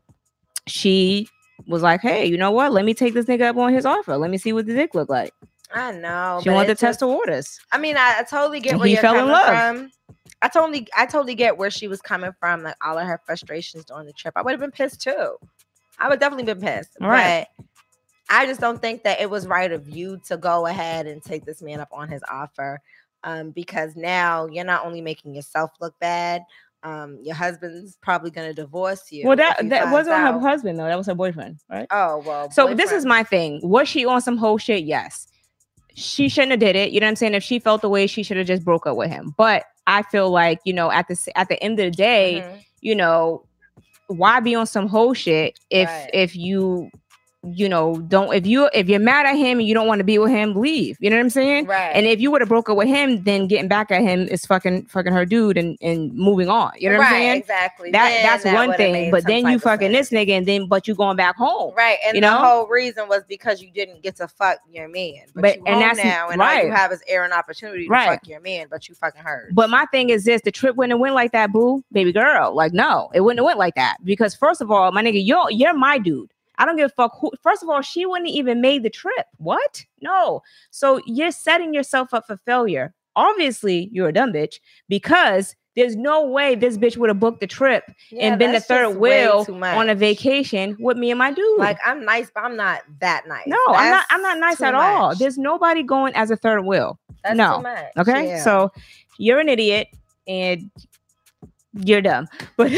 [0.67, 1.27] she
[1.67, 2.71] was like, hey, you know what?
[2.71, 4.17] Let me take this nigga up on his offer.
[4.17, 5.33] Let me see what the dick look like.
[5.73, 6.39] I know.
[6.43, 7.59] she wanted to test the waters.
[7.71, 9.47] I mean, I, I totally get where he you're fell in coming love.
[9.47, 9.91] from.
[10.41, 12.63] I totally, I totally get where she was coming from.
[12.63, 14.33] Like all of her frustrations during the trip.
[14.35, 15.37] I would have been pissed too.
[15.99, 16.91] I would definitely been pissed.
[16.99, 17.47] Right.
[17.57, 17.65] But
[18.33, 21.45] I just don't think that it was right of you to go ahead and take
[21.45, 22.81] this man up on his offer.
[23.23, 26.43] Um, because now you're not only making yourself look bad.
[26.83, 29.25] Um, your husband's probably gonna divorce you.
[29.25, 30.33] Well, that that wasn't out.
[30.33, 30.83] her husband though.
[30.85, 31.87] That was her boyfriend, right?
[31.91, 32.51] Oh well.
[32.51, 33.61] So this is my thing.
[33.63, 34.83] Was she on some whole shit?
[34.83, 35.27] Yes.
[35.93, 36.91] She shouldn't have did it.
[36.91, 37.35] You know what I'm saying?
[37.35, 39.33] If she felt the way, she should have just broke up with him.
[39.37, 42.63] But I feel like you know, at the at the end of the day, Mhm.
[42.81, 43.45] you know,
[44.07, 46.09] why be on some whole shit if Right.
[46.13, 46.89] if you
[47.51, 50.03] you know don't if you if you're mad at him and you don't want to
[50.05, 50.95] be with him, leave.
[50.99, 51.65] You know what I'm saying?
[51.65, 51.91] right.
[51.93, 54.45] And if you would have broke up with him, then getting back at him is
[54.45, 56.71] fucking fucking her dude and and moving on.
[56.77, 57.37] You know what right, I'm saying?
[57.41, 57.91] Exactly.
[57.91, 59.11] That Then that's that one thing.
[59.11, 60.09] But then you fucking sense.
[60.09, 61.73] this nigga and then but you going back home.
[61.75, 62.37] Right, and you the know?
[62.37, 65.23] whole reason was because you didn't get to fuck your man.
[65.33, 67.89] But, But- you and that's- now, and all you have is air and opportunity to
[67.89, 68.07] Right.
[68.09, 69.51] fuck your man, but you fucking heard.
[69.53, 72.55] But my thing is this: the trip wouldn't have went like that, boo, baby girl.
[72.55, 75.51] Like, no, it wouldn't have went like that because first of all, my nigga, you're
[75.51, 76.29] you're my dude.
[76.57, 77.31] I don't give a fuck who.
[77.41, 79.27] First of all, she wouldn't even made the trip.
[79.37, 79.85] What?
[80.01, 80.41] No.
[80.71, 82.93] So you're setting yourself up for failure.
[83.15, 84.55] Obviously, you're a dumb bitch
[84.89, 88.59] because there's no way this bitch would have booked the trip Yeah, and been the
[88.59, 91.59] third wheel on a vacation with me and my dude.
[91.59, 93.47] Like I'm nice, but I'm not that nice.
[93.47, 94.05] no, I'm not.
[94.09, 95.15] I'm not nice at all.
[95.15, 96.99] There's nobody going as a third wheel.
[97.23, 97.61] That's no.
[97.61, 97.85] much.
[97.97, 98.27] Okay.
[98.27, 98.43] Yeah.
[98.43, 98.71] So
[99.17, 99.87] you're an idiot
[100.27, 100.69] and
[101.73, 102.27] you're dumb.
[102.57, 102.71] But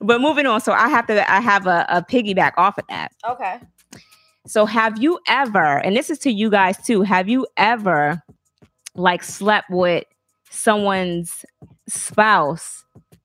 [0.00, 0.60] but moving on.
[0.60, 3.12] So I have to I have a, a piggyback off of that.
[3.28, 3.60] Okay.
[4.46, 8.20] So have you ever, and this is to you guys too, have you ever
[8.94, 10.04] like slept with
[10.50, 11.44] someone's
[11.88, 12.84] spouse,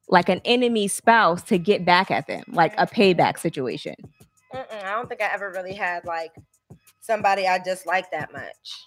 [0.09, 3.95] like an enemy spouse, to get back at them, like a payback situation?
[4.53, 6.36] Mm-mm, I don't think I ever really had like
[7.01, 8.84] somebody I dislike that much.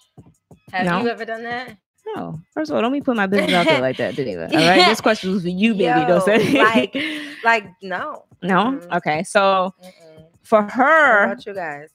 [0.71, 1.01] Have No.
[1.01, 1.77] you ever done that?
[2.15, 4.43] No, first of all, don't be putting my business out there like that, Geneva.
[4.51, 6.05] All right, this question was for you, baby.
[6.07, 6.95] don't say like-
[7.43, 8.25] Like, no.
[8.43, 8.55] no.
[8.79, 8.97] Mm-mm.
[8.97, 10.25] Okay, so Mm-mm.
[10.43, 11.89] for What her, about you guys?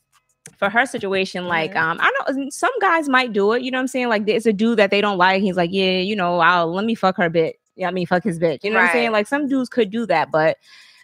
[0.58, 1.82] for her situation, like Mhm.
[1.82, 3.62] um, I know some guys might do it.
[3.62, 4.08] You know what I'm saying?
[4.08, 5.42] Like it's a dude that they don't like.
[5.42, 7.56] He's like, yeah, you know, I'll let me fuck her bit.
[7.74, 8.64] Yeah, I mean, fuck his bitch.
[8.64, 9.12] You know what I'm saying?
[9.12, 10.56] Like some dudes could do that, but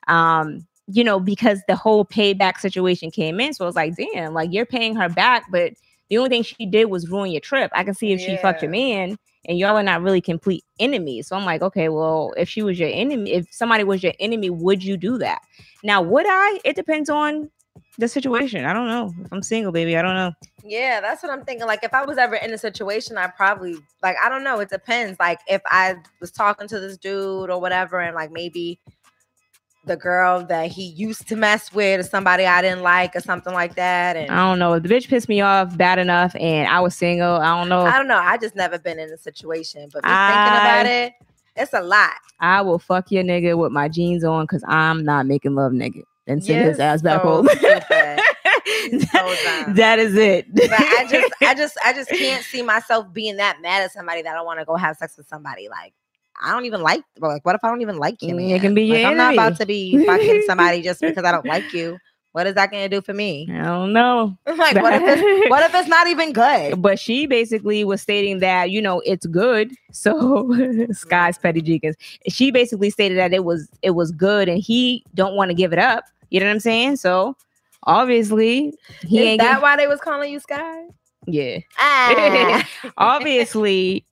[0.09, 4.53] um, you know, because the whole payback situation came in, so it's like, damn, like
[4.53, 5.75] you're paying her back, but
[6.13, 7.71] the only thing she did was ruin your trip.
[7.75, 9.17] I can see if she fucked your man.
[9.47, 11.27] And y'all are not really complete enemies.
[11.27, 14.51] So I'm like, okay, well, if she was your enemy, if somebody was your enemy,
[14.51, 15.41] would you do that?
[15.83, 16.61] Now, would I?
[16.67, 17.51] It depends on
[17.97, 18.67] the situation.
[18.67, 19.11] I don't know.
[19.25, 20.33] If I'm single, baby, I don't know.
[20.63, 21.67] Yeah, that's what I'm thinking.
[21.67, 24.61] Like, if I was ever in a situation, I probably like I don't know.
[24.61, 25.19] It depends.
[25.19, 28.79] Like, if I was talking to this dude or whatever, and like maybe
[29.85, 33.53] the girl that he used to mess with or somebody I didn't like or something
[33.53, 34.79] like that, and I don't know.
[34.79, 37.83] The bitch pissed me off bad enough and I was single, I don't know.
[37.83, 38.19] I don't know.
[38.19, 41.15] I just never been in a situation, but I- thinking about it,
[41.57, 42.13] it's a lot.
[42.41, 46.03] I will fuck your nigga with my jeans on because I'm not making love nigga
[46.27, 47.45] and send his ass back so home.
[49.75, 50.47] that is it.
[50.55, 54.23] But I just, I just, I just can't see myself being that mad at somebody
[54.23, 55.69] that I want to go have sex with somebody.
[55.69, 55.93] Like,
[56.43, 57.03] I don't even like.
[57.19, 58.35] Like, what if I don't even like you?
[58.35, 58.51] Mm, Man?
[58.51, 61.33] it can be your like, I'm not about to be fucking somebody just because I
[61.33, 61.99] don't like you.
[62.33, 63.47] What is that going to do for me?
[63.53, 64.39] I don't know.
[64.47, 66.81] like, what if it's, what if it's not even good?
[66.81, 69.73] But she basically was stating that you know it's good.
[69.93, 70.51] So
[70.93, 71.97] Sky's petty jenkins.
[72.29, 75.73] She basically stated that it was it was good, and he don't want to give
[75.73, 76.05] it up.
[76.31, 76.97] You know what I'm saying?
[76.97, 77.37] So
[77.85, 78.73] obviously
[79.03, 79.41] he is ain't.
[79.43, 80.85] that get- why they was calling you Sky?
[81.27, 81.59] yeah.
[81.79, 82.69] Ah.
[82.97, 84.05] obviously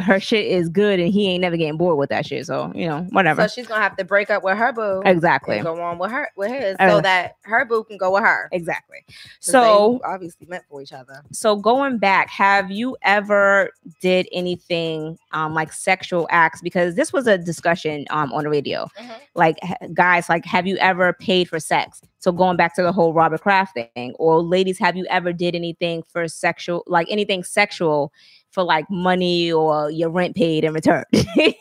[0.00, 2.46] her shit is good, and he ain't never getting bored with that shit.
[2.46, 3.42] So you know whatever.
[3.42, 5.60] so she's gonna have to break up with her boo exactly.
[5.60, 8.48] go on with her with his, Uh, so that her boo can go with her.
[8.52, 8.98] Exactly.
[9.40, 11.22] So obviously meant for each other.
[11.32, 13.70] so going back have you ever
[14.00, 18.88] did anything um like sexual acts because this was a discussion um on the radio
[19.34, 19.58] like
[19.94, 23.40] guys like have you ever paid for sex so going back to the whole robert
[23.40, 28.12] kraft thing or ladies have you ever did anything for sexual like anything sexual
[28.58, 31.54] for like money or your rent paid in return you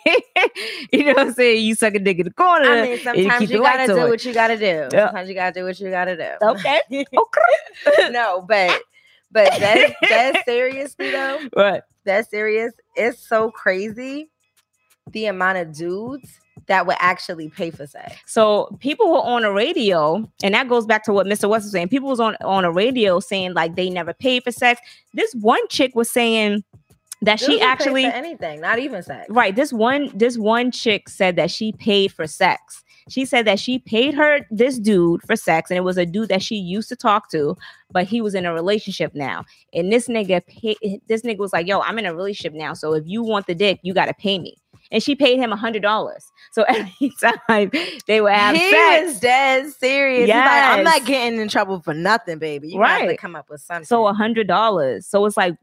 [1.03, 3.51] know what i'm saying you suck a dick in the corner I mean, sometimes keep
[3.51, 4.09] you gotta do on.
[4.09, 4.89] what you gotta do.
[4.91, 5.05] Yeah.
[5.05, 6.31] Sometimes you gotta do what you gotta do.
[6.41, 8.81] okay okay no, but
[9.31, 12.73] but that that seriously though, right that serious.
[12.95, 14.31] It's so crazy
[15.11, 18.15] the amount of dudes that would actually pay for sex.
[18.25, 21.47] So people were on a radio, and that goes back to what Mr.
[21.47, 21.89] West was saying.
[21.89, 24.81] People was on on a radio saying like they never paid for sex.
[25.13, 26.63] This one chick was saying
[27.21, 29.27] that she actually for anything, not even sex.
[29.29, 29.55] right.
[29.55, 32.83] This one this one chick said that she paid for sex.
[33.09, 36.29] She said that she paid her this dude for sex, and it was a dude
[36.29, 37.55] that she used to talk to,
[37.91, 39.45] but he was in a relationship now.
[39.73, 42.93] And this nigga, pay, this nigga was like, "Yo, I'm in a relationship now, so
[42.93, 44.57] if you want the dick, you got to pay me."
[44.91, 46.25] And she paid him a hundred dollars.
[46.51, 47.71] So every time
[48.07, 50.25] they would have he sex, was dead serious.
[50.25, 52.69] He's like, I'm not getting in trouble for nothing, baby.
[52.69, 53.01] You right.
[53.01, 53.85] have to come up with something.
[53.85, 55.05] so a hundred dollars.
[55.05, 55.55] So it's like,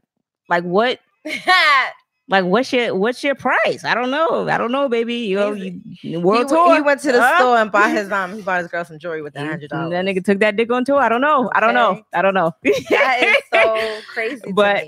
[0.49, 0.99] like what,
[2.27, 3.83] like what's your what's your price?
[3.83, 4.47] I don't know.
[4.47, 5.15] I don't know, baby.
[5.15, 6.75] You know, you, he, world w- tour.
[6.75, 9.21] he went to the store and bought his um he bought his girl some jewelry
[9.21, 9.91] with that hundred dollars.
[9.91, 10.99] That nigga took that dick on tour.
[10.99, 11.49] I don't know.
[11.53, 12.01] I don't know.
[12.13, 12.51] I don't know.
[12.63, 14.51] that is so crazy.
[14.51, 14.85] But-.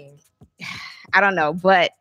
[1.13, 1.53] I don't know.
[1.53, 1.91] But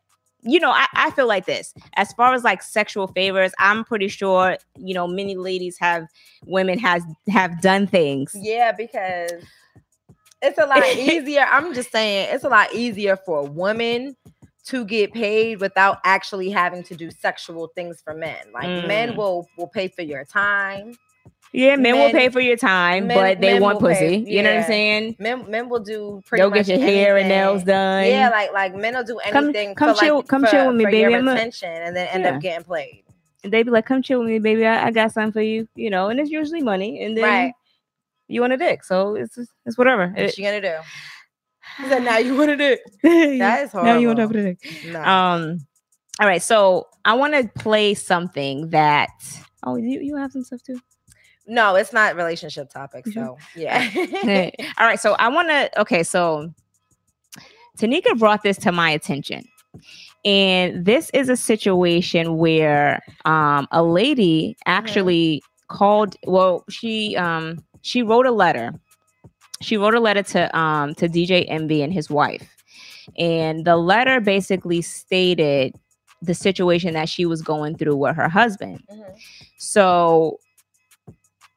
[0.41, 1.73] you know, I, I feel like this.
[1.95, 6.07] As far as like sexual favors, I'm pretty sure, you know, many ladies have
[6.45, 8.31] women has have done things.
[8.35, 9.31] yeah, because
[10.41, 11.45] it's a lot easier.
[11.49, 14.15] I'm just saying it's a lot easier for a woman
[14.65, 18.37] to get paid without actually having to do sexual things for men.
[18.53, 19.15] Like men Mm.
[19.15, 20.93] will will pay for your time.
[21.53, 23.95] Yeah, men, will pay for your time, men- but they want pussy.
[23.99, 25.15] pay- You know what I'm saying?
[25.17, 28.05] Men men will do pretty They'll much get your hair and nails done.
[28.05, 29.73] Yeah, like like men will do anything.
[29.75, 31.15] come for, chill- like, come for, chill with me, baby.
[31.15, 32.35] I'm a- attention, and then end Yeah.
[32.35, 33.03] up getting played.
[33.45, 34.65] And they be like, "Come chill with me, baby.
[34.65, 36.09] I, I got something for you," you know.
[36.09, 37.53] And it's usually money, and then Right.
[38.27, 40.07] You want a dick, so it's it's whatever.
[40.07, 40.75] What's It- she gonna do?
[41.77, 42.77] He said, "Now you want to do."
[43.39, 43.93] That is horrible.
[43.93, 44.59] now you want to have a dick.
[44.87, 45.01] No.
[45.03, 45.59] Um.
[46.19, 49.09] All right, so I want to play something that.
[49.63, 50.79] Oh, you you have some stuff too.
[51.45, 53.05] no, it's not relationship topic.
[53.07, 53.89] So yeah.
[54.79, 55.81] All right, so I want to.
[55.81, 56.51] Okay, so
[57.77, 59.43] Tanika brought this to my attention,
[60.25, 66.15] And this is a situation where um, a lady actually called.
[66.25, 68.73] Well, she um, she wrote a letter.
[69.61, 72.49] She wrote a letter to um, to DJ Envy and his wife,
[73.17, 75.73] and the letter basically stated
[76.21, 78.83] the situation that she was going through with her husband.
[79.57, 80.37] So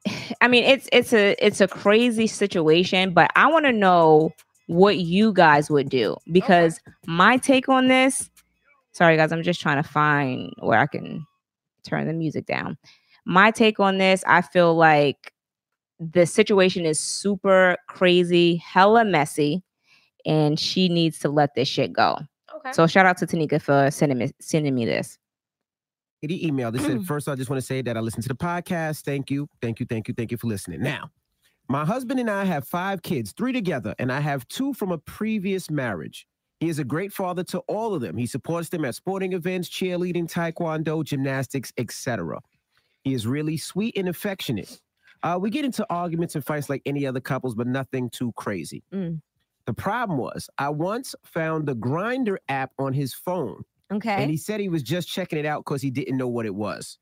[0.41, 4.31] I mean it's it's a it's a crazy situation, but I want to know
[4.67, 8.29] what you guys would do because my take on this
[8.93, 11.25] sorry guys, I'm just trying to find where I can
[11.83, 12.77] turn the music down.
[13.25, 15.30] My take on this, I feel like
[16.01, 19.61] the situation is super crazy, hella messy,
[20.25, 22.17] and she needs to let this shit go.
[22.57, 22.71] Okay.
[22.73, 25.17] So shout out to Tanika for sending me sending me this.
[26.21, 26.73] He emailed.
[26.73, 26.85] They Mm.
[26.87, 29.01] said, first, I just want to say that I listened to the podcast.
[29.03, 29.47] Thank you.
[29.61, 29.85] Thank you.
[29.87, 30.13] Thank you.
[30.13, 30.81] Thank you for listening.
[30.81, 31.09] Now,
[31.67, 34.97] my husband and I have five kids, three together, and I have two from a
[34.99, 36.27] previous marriage.
[36.59, 38.17] He is a great father to all of them.
[38.17, 42.39] He supports them at sporting events, cheerleading, taekwondo, gymnastics, etc.
[43.03, 44.79] He is really sweet and affectionate.
[45.23, 48.83] Uh, we get into arguments and fights like any other couples, but nothing too crazy.
[48.93, 49.21] Mm.
[49.65, 54.09] The problem was, I once found the Grindr app on his phone Okay.
[54.21, 56.55] and he said he was just checking it out because he didn't know what it
[56.55, 56.97] was.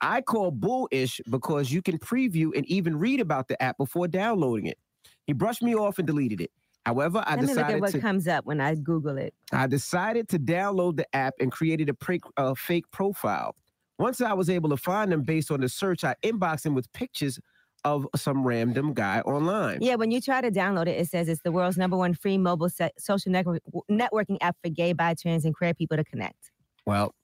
[0.00, 4.66] I call bullish because you can preview and even read about the app before downloading
[4.66, 4.78] it.
[5.26, 6.50] He brushed me off and deleted it.
[6.84, 9.32] However, I Let me look at decided what to comes up when I Google it.
[9.52, 13.56] I decided to download the app and created a pre- uh, fake profile.
[13.98, 16.92] Once I was able to find him based on the search, I inboxed him with
[16.92, 17.38] pictures
[17.84, 19.78] of some random guy online.
[19.80, 22.38] Yeah, when you try to download it, it says it's the world's number one free
[22.38, 26.50] mobile se- social network- networking app for gay, bi, trans, and queer people to connect.
[26.86, 27.14] Well,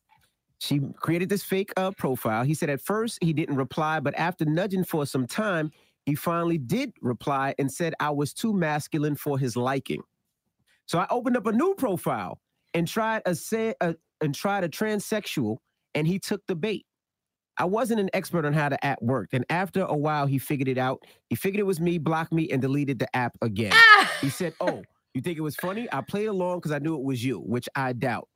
[0.59, 2.45] she created this fake uh, profile.
[2.45, 5.71] He said at first he didn't reply, but after nudging for some time,
[6.05, 10.03] he finally did reply and said I was too masculine for his liking.
[10.87, 12.41] So I opened up a new profile
[12.75, 15.59] and tried a say a, and tried a transsexual,
[15.95, 16.85] and he took the bait.
[17.61, 20.67] I wasn't an expert on how the app worked, and after a while, he figured
[20.67, 21.03] it out.
[21.29, 23.73] He figured it was me, blocked me, and deleted the app again.
[23.75, 24.11] Ah!
[24.23, 24.83] He said, Oh,
[25.13, 25.87] you think it was funny?
[25.93, 28.29] I played along because I knew it was you, which I doubt.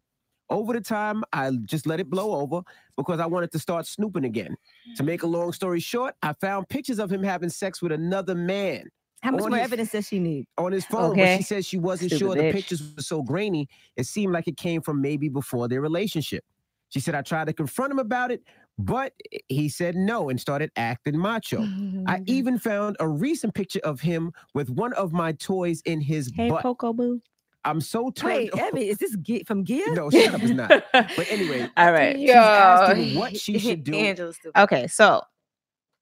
[0.51, 2.61] Over the time, I just let it blow over
[2.99, 4.57] because I wanted to start snooping again.
[4.97, 8.35] To make a long story short, I found pictures of him having sex with another
[8.35, 8.89] man
[9.23, 10.47] How much more his- evidence does she need?
[10.59, 11.39] on his phone, Okay.
[11.39, 13.69] she said she wasn't Stupid sure the pictures were so grainy.
[13.97, 16.45] It seemed like it came from maybe before their relationship.
[16.91, 18.43] She said, I tried to confront him about it,
[18.79, 19.13] but
[19.49, 21.61] he said no and started acting macho.
[21.61, 22.23] I mm-hmm.
[22.27, 26.49] even found a recent picture of him with one of my toys in his Hey,
[26.49, 26.63] butt.
[26.63, 27.21] Coco Boo.
[27.65, 29.95] I'm so turned Wait, on- Abby, is this ge- from Gear?
[29.95, 30.85] No, shut up, it's not.
[30.93, 32.17] But anyway, all right.
[32.17, 34.33] she's asking what she should do.
[34.57, 35.23] Okay, so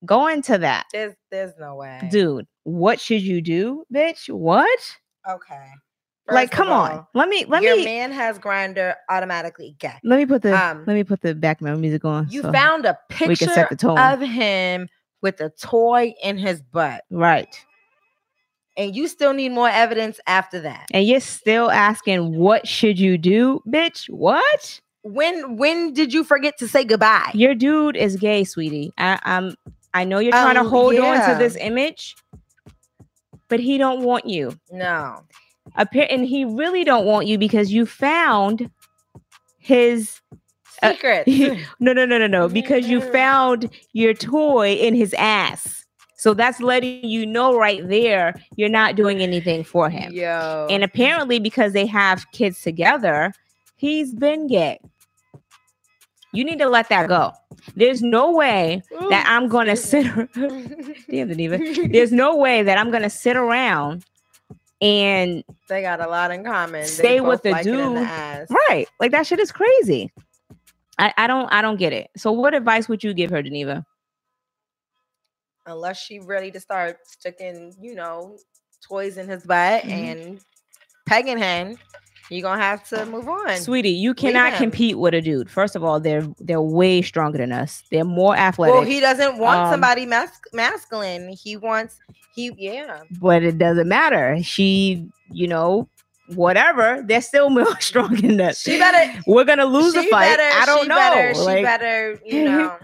[0.05, 2.01] going to that, There's there's no way.
[2.11, 2.47] dude.
[2.63, 4.29] What should you do, bitch?
[4.29, 4.97] What?
[5.29, 5.67] Okay.
[6.29, 7.07] Like, First of come on.
[7.13, 9.75] Let me let your me man has Grindr automatically.
[9.83, 9.97] Okay.
[10.03, 12.27] let me put the um, let me put the background music on.
[12.29, 12.97] You so- found a
[13.27, 13.97] we can set picture the tone.
[13.99, 14.87] of him
[15.21, 17.53] with a toy in his butt, right,
[18.77, 20.85] and you still need more evidence after that.
[20.91, 24.09] and you're still asking what should you do, bitch?
[24.09, 24.79] What?
[25.03, 27.31] When when did you forget to say goodbye?
[27.33, 28.93] Your dude is gay, sweetie.
[28.97, 29.55] I, I'm.
[29.93, 32.15] I know you're trying to Um, hold on to this image,
[33.49, 34.57] but he don't want you.
[34.71, 35.23] No.
[35.75, 38.69] Appa- and he really don't want you because you found
[39.59, 40.19] his
[40.81, 41.27] Uh, Secret.
[41.79, 45.85] no no no no no because you found your toy in his ass
[46.17, 50.67] so that's letting you know right there you're not doing anything for him Yo.
[50.69, 53.31] and apparently because they have kids together
[53.77, 54.79] he's been gay
[56.33, 57.31] you need to let that go
[57.75, 60.05] there's no way that i'm gonna sit
[60.35, 61.91] damn Deneva.
[61.93, 64.03] there's no way that i'm gonna sit around
[64.83, 66.81] and they got a lot in common.
[66.81, 67.97] They Stay with the like dude.
[67.97, 68.47] ass.
[68.69, 70.11] right like that shit is crazy
[70.99, 73.85] I, I don't i don't get it so what advice would you give her geneva
[75.65, 78.37] Unless she ready to start sticking, you know,
[78.85, 79.89] toys in his butt Mhm.
[79.91, 80.39] and
[81.05, 81.77] pegging him,
[82.29, 83.57] you're gonna have to move on.
[83.57, 85.49] Sweetie, you cannot compete with a dude.
[85.49, 87.83] First of all, they're they're way stronger than us.
[87.91, 91.29] They're more athletic, Well, he doesn't want Um, somebody mas- masculine.
[91.29, 91.99] He wants
[92.35, 93.01] he yeah.
[93.21, 94.37] but it doesn't matter.
[94.41, 95.87] She, you know,
[96.35, 97.03] whatever.
[97.05, 98.59] They're still more strong than us.
[98.61, 100.37] She better We're gonna lose the fight.
[100.37, 100.95] better- I don't she know.
[100.95, 102.77] Better, she better, you know.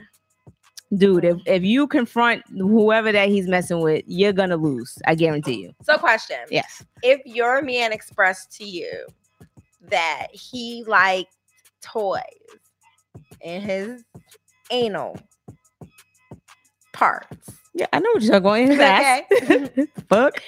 [0.97, 4.97] dude, if, if you confront whoever that he's messing with, you're gonna lose.
[5.07, 5.73] I guarantee you.
[5.83, 6.37] So question.
[6.51, 6.83] Yes.
[7.01, 9.05] If your man expressed to you
[9.89, 11.35] that he liked
[11.81, 12.21] toys
[13.41, 14.03] in his
[14.71, 15.17] anal
[16.93, 19.23] parts, Yeah, I know what you're going in his ass.
[20.09, 20.43] Fuck.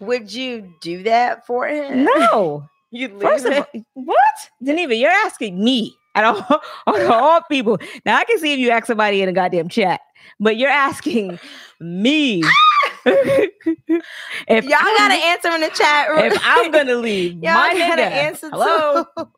[0.00, 2.04] would you do that for him?
[2.04, 2.68] No.
[2.90, 4.16] You First of all, what?
[4.62, 6.42] Geneva, you're asking me of
[6.86, 7.78] all, all people.
[8.06, 10.00] Now I can see if you ask somebody in a goddamn chat,
[10.40, 11.38] but you're asking
[11.80, 12.42] me.
[12.42, 12.67] Ah!
[14.48, 16.08] if y'all gotta answer in the chat.
[16.08, 16.18] Room.
[16.20, 19.04] if I'm gonna leave, y'all my gotta nigga, answer hello.
[19.16, 19.28] too.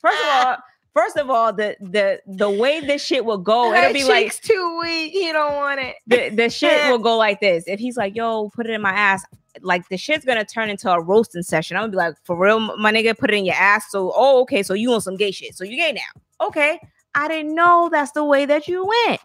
[0.00, 0.56] First of all,
[0.94, 4.40] first of all, the the the way this shit will go, Her it'll be like
[4.40, 5.12] too weak.
[5.12, 5.96] He don't want it.
[6.06, 7.64] the, the shit will go like this.
[7.66, 9.24] If he's like, yo, put it in my ass,
[9.60, 11.76] like the shit's gonna turn into a roasting session.
[11.76, 13.90] I'm gonna be like, for real, my nigga, put it in your ass.
[13.90, 15.54] So, oh, okay, so you want some gay shit.
[15.56, 16.46] So you gay now.
[16.46, 16.78] Okay.
[17.14, 19.20] I didn't know that's the way that you went.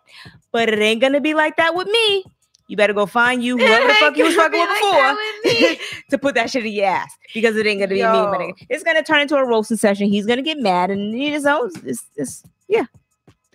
[0.52, 2.24] But it ain't gonna be like that with me.
[2.74, 5.78] You better go find you whoever the fuck you was fucking with before
[6.10, 8.08] to put that shit in your ass because it ain't gonna be me, Yo.
[8.34, 8.66] nigga.
[8.68, 10.08] It's gonna turn into a roasting session.
[10.08, 12.86] He's gonna get mad and you know, it's, it's yeah.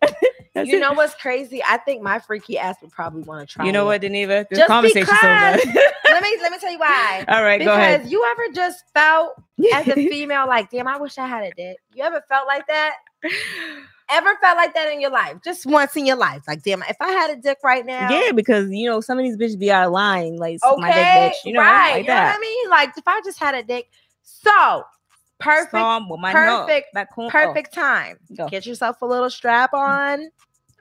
[0.55, 1.61] You know what's crazy?
[1.69, 3.65] I think my freaky ass would probably want to try.
[3.67, 3.87] You know it.
[3.87, 4.49] what, Deneva?
[4.49, 5.85] This Just conversation so because- good.
[6.05, 7.25] let me let me tell you why.
[7.27, 7.99] All right, go ahead.
[8.03, 9.33] Because you ever just felt
[9.75, 11.79] as a female like, damn, I wish I had a dick.
[11.93, 12.95] You ever felt like that?
[14.11, 15.37] Ever felt like that in your life?
[15.45, 16.43] Just once in your life.
[16.49, 18.11] Like, damn, if I had a dick right now.
[18.11, 20.81] yeah, because you know some of these bitches be out of line, like Okay.
[20.81, 21.33] my dick, bitch.
[21.45, 21.93] You know, right.
[21.93, 22.35] like you know what.
[22.37, 22.71] I mean?
[22.71, 23.91] Like if I just had a dick.
[24.23, 24.85] So
[25.41, 28.19] perfect, perfect, nut, that corn- oh, perfect time.
[28.37, 28.49] go.
[28.49, 30.31] Get yourself a little strap on.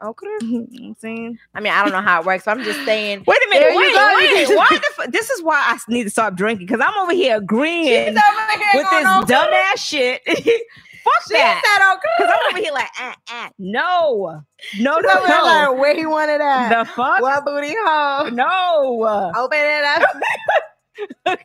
[0.02, 0.28] Okay.
[0.42, 1.40] you know what I'm saying.
[1.56, 3.24] I mean, I don't know how it works, but I'm just saying.
[3.26, 4.56] Wait a minute, you wait, wait.
[4.58, 7.38] Why the fu- this is why I need to stop drinking because I'm over here
[7.38, 10.22] agreeing over here with this dumbass shit.
[11.08, 11.62] Fuck She that.
[11.64, 12.16] said okay.
[12.18, 13.50] Because I'm over here like, ah, ah.
[13.60, 14.44] no,
[14.80, 15.44] no, no, no.
[15.44, 16.70] like, where he wanted at?
[16.70, 17.22] The fuck?
[17.22, 18.32] What booty hole?
[18.32, 19.32] No.
[19.38, 20.10] Open it up.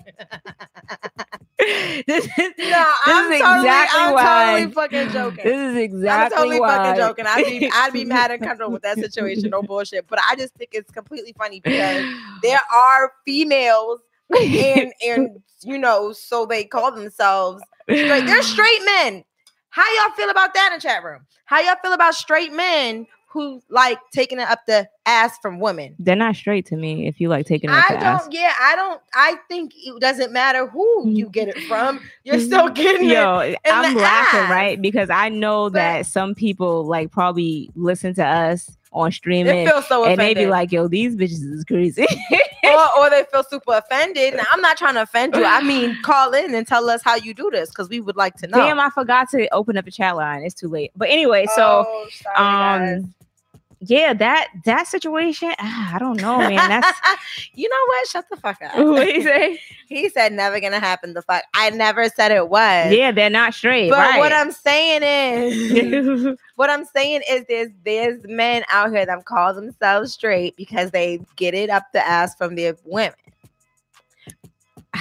[2.07, 4.53] this is, No, I'm this is totally, exactly I'm why.
[4.53, 5.45] totally fucking joking.
[5.45, 6.77] This is exactly I'm totally why.
[6.77, 7.27] fucking joking.
[7.29, 9.51] I'd be, I'd be mad and comfortable with that situation.
[9.51, 10.07] No bullshit.
[10.09, 12.05] But I just think it's completely funny because
[12.43, 14.01] there are females
[14.35, 19.25] and and you know, so they call themselves like They're straight men.
[19.73, 21.21] How y'all feel about that in chat room?
[21.47, 25.97] How y'all feel about straight men who like taking it up the ass from women?
[25.99, 28.01] They're not straight to me if you like taking it I up don't.
[28.01, 28.29] the ass.
[28.31, 29.01] Yeah, I don't.
[29.15, 31.17] I think it doesn't matter who mm.
[31.17, 32.01] you get it from.
[32.25, 33.15] You're still getting it.
[33.15, 34.51] Yo, I'm the laughing, ass.
[34.51, 34.81] right?
[34.81, 39.67] Because I know But- that some people like probably listen to us on streaming They
[39.67, 42.07] feel so and they be like, yo, these bitches is crazy.
[42.65, 44.35] or, or they feel super offended.
[44.35, 45.45] Now, I'm not trying to offend you.
[45.45, 48.37] I mean, call in and tell us how you do this because we would like
[48.37, 48.59] to know.
[48.59, 50.43] Damn, I forgot to open up the chat line.
[50.43, 50.93] It's too late.
[50.97, 53.05] But anyway, so Oh, sorry, um, guys.
[53.85, 56.55] Yeah, that that situation, ah, I don't know, man.
[56.55, 57.01] That's
[57.55, 58.07] you know what?
[58.07, 58.77] Shut the fuck up.
[58.79, 59.61] what you say?
[59.89, 61.15] He said never gonna happen.
[61.15, 61.43] The fuck.
[61.53, 62.93] I never said it was.
[62.93, 63.91] Yeah, they're not straight.
[63.91, 64.21] But right.
[64.21, 69.53] what I'm saying is, what I'm saying is, there's there's men out here that call
[69.53, 73.15] themselves straight because they get it up the ass from their women.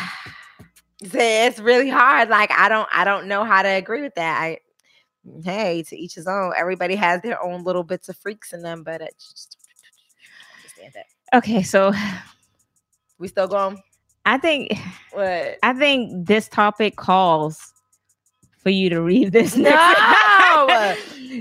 [1.03, 2.29] It's really hard.
[2.29, 4.39] Like I don't, I don't know how to agree with that.
[4.39, 4.59] I,
[5.43, 6.53] hey, to each his own.
[6.57, 9.57] Everybody has their own little bits of freaks in them, but it's just
[10.57, 11.37] understand that.
[11.37, 11.93] okay, so
[13.19, 13.81] We still going?
[14.25, 14.71] I think
[15.13, 15.57] What?
[15.63, 17.73] I think this topic calls
[18.61, 19.55] for you to read this.
[19.57, 20.95] No!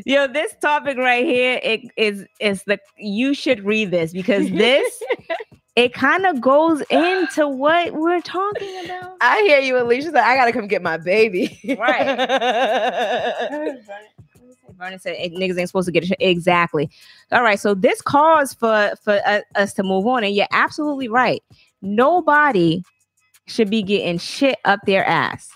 [0.06, 5.02] Yo, this topic right here, it is is the you should read this because this
[5.84, 9.16] it kind of goes into what we're talking about.
[9.20, 10.06] I hear you, Alicia.
[10.10, 11.58] Said, I gotta come get my baby.
[11.78, 12.16] Right.
[14.78, 16.88] Vernon said "Eh, niggas ain't supposed to get a sh-" exactly.
[17.32, 21.08] All right, so this calls for for uh, us to move on, and you're absolutely
[21.08, 21.42] right.
[21.82, 22.82] Nobody
[23.46, 25.50] should be getting shit up their ass.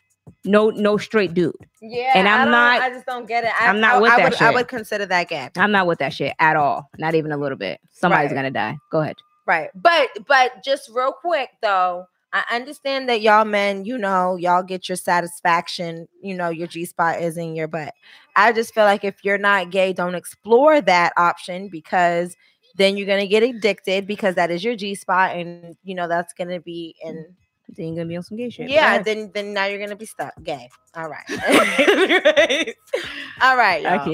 [0.44, 1.54] No, no straight dude.
[1.80, 3.50] yeah, And I I'm don't- I just don't get it.
[3.60, 5.48] I, I'm not I, with I that would, I would consider that gay.
[5.56, 6.90] I'm not with that shit at all.
[6.98, 7.80] Not even a little bit.
[7.92, 8.36] Somebody's Right.
[8.36, 8.76] gonna die.
[8.90, 9.16] Go ahead.
[9.46, 9.70] Right.
[9.74, 14.88] But but just real quick though, I understand that y'all men, you know, y'all get
[14.88, 17.94] your satisfaction, you know, your G spot is in your butt.
[18.34, 22.36] I just feel like if you're not gay, don't explore that option because
[22.76, 26.32] then you're gonna get addicted because that is your G spot and you know that's
[26.32, 27.34] gonna be in
[27.68, 28.68] Then you're gonna be on some gay shit.
[28.68, 29.04] Yeah, ahead.
[29.04, 30.70] then then now you're gonna be stuck gay.
[30.96, 31.24] All right.
[33.42, 33.86] All right.
[33.86, 34.04] I y'all.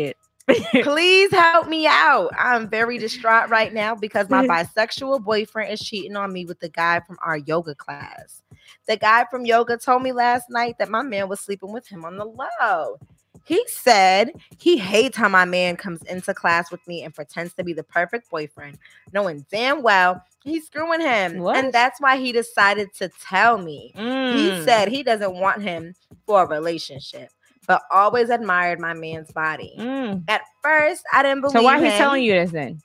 [0.82, 2.30] Please help me out.
[2.38, 6.68] I'm very distraught right now because my bisexual boyfriend is cheating on me with the
[6.68, 8.42] guy from our yoga class.
[8.86, 12.04] The guy from yoga told me last night that my man was sleeping with him
[12.04, 12.98] on the low.
[13.44, 17.64] He said he hates how my man comes into class with me and pretends to
[17.64, 18.78] be the perfect boyfriend,
[19.12, 21.38] knowing damn well he's screwing him.
[21.38, 21.56] What?
[21.56, 23.92] And that's why he decided to tell me.
[23.94, 24.64] He Mm.
[24.64, 25.94] said he doesn't want him
[26.26, 27.30] for a relationship,
[27.70, 29.76] but always admired my man's body.
[29.78, 30.24] Mm.
[30.26, 31.60] At first, I didn't believe him.
[31.60, 31.84] So why him.
[31.84, 32.80] he's telling you this then?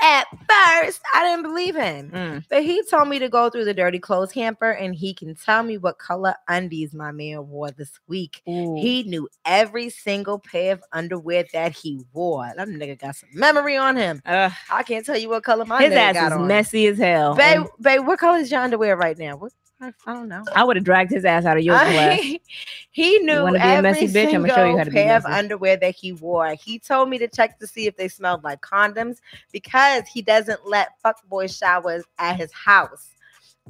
[0.00, 2.12] At first, I didn't believe him.
[2.12, 2.44] Mm.
[2.48, 5.64] But he told me to go through the dirty clothes hamper and he can tell
[5.64, 8.42] me what color undies my man wore this week.
[8.48, 8.76] Ooh.
[8.76, 12.48] He knew every single pair of underwear that he wore.
[12.56, 14.22] That nigga got some memory on him.
[14.24, 16.46] Ugh, I can't tell you what color my his ass is on.
[16.46, 17.34] messy as hell.
[17.34, 19.36] Babe, and babe, what color is your underwear right now?
[19.36, 19.52] What?
[19.80, 20.44] I, I don't know.
[20.54, 22.20] I would have dragged his ass out of yoga class.
[22.90, 24.28] he knew wanna be a every messy bitch?
[24.28, 26.54] I'ma single show you how to pair of underwear that he wore.
[26.54, 29.18] He told me to check to see if they smelled like condoms
[29.52, 33.08] because he doesn't let fuckboy showers at his house.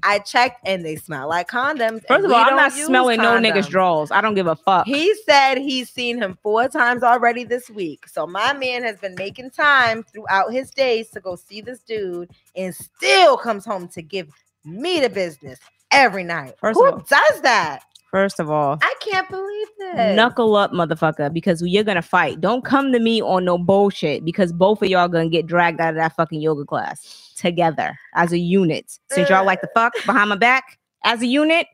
[0.02, 2.06] I checked and they smell like condoms.
[2.08, 4.10] First of all, I'm not smelling no niggas' drawers.
[4.10, 4.86] I don't give a fuck.
[4.86, 8.08] He said he's seen him four times already this week.
[8.08, 12.30] So my man has been making time throughout his days to go see this dude
[12.56, 14.28] and still comes home to give
[14.64, 15.58] me the business
[15.92, 16.54] every night.
[16.60, 17.80] First Who of all- does that?
[18.10, 20.16] First of all, I can't believe this.
[20.16, 22.40] knuckle up, motherfucker, because you're gonna fight.
[22.40, 25.90] Don't come to me on no bullshit because both of y'all gonna get dragged out
[25.90, 28.98] of that fucking yoga class together as a unit.
[29.12, 31.68] Since y'all like the fuck behind my back as a unit,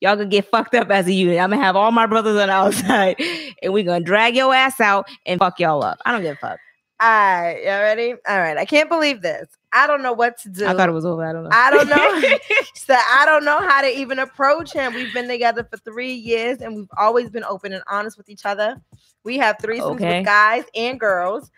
[0.00, 1.38] y'all gonna get fucked up as a unit.
[1.38, 3.14] I'm gonna have all my brothers on the outside
[3.62, 5.98] and we're gonna drag your ass out and fuck y'all up.
[6.04, 6.58] I don't give a fuck.
[6.98, 8.14] All right, y'all ready?
[8.26, 8.56] All right.
[8.56, 9.48] I can't believe this.
[9.70, 10.66] I don't know what to do.
[10.66, 11.22] I thought it was over.
[11.22, 11.50] I don't know.
[11.52, 12.38] I don't know.
[12.74, 14.94] so I don't know how to even approach him.
[14.94, 18.46] We've been together for three years and we've always been open and honest with each
[18.46, 18.80] other.
[19.24, 20.18] We have threesomes Okay.
[20.18, 21.50] with guys and girls.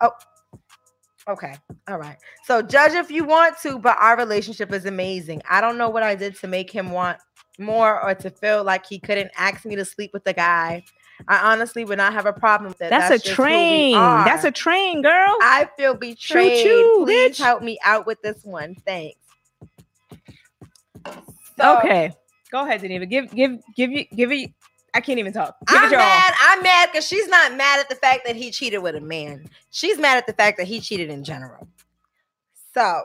[0.00, 0.12] Oh,
[1.28, 1.56] okay.
[1.86, 2.16] All right.
[2.44, 5.42] So judge if you want to, but our relationship is amazing.
[5.50, 7.18] I don't know what I did to make him want
[7.58, 10.82] more or to feel like he couldn't ask me to sleep with the guy.
[11.28, 12.90] I honestly would not have a problem with it.
[12.90, 13.92] That's, just a train.
[13.94, 15.36] That's a train, girl.
[15.40, 16.64] I feel betrayed.
[16.64, 17.44] choo, Please bitch.
[17.44, 18.74] help me out with this one.
[18.86, 19.18] Thanks.
[21.58, 22.12] So, okay.
[22.50, 23.06] Go ahead, Geneva.
[23.06, 24.50] Give give give you give it.
[24.92, 25.56] I can't even talk.
[25.68, 26.06] Give I'm it your all.
[26.06, 26.34] mad.
[26.42, 29.48] I'm mad because she's not mad at the fact that he cheated with a man.
[29.70, 31.68] She's mad at the fact that he cheated in general.
[32.74, 33.02] So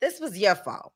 [0.00, 0.92] this was your fault.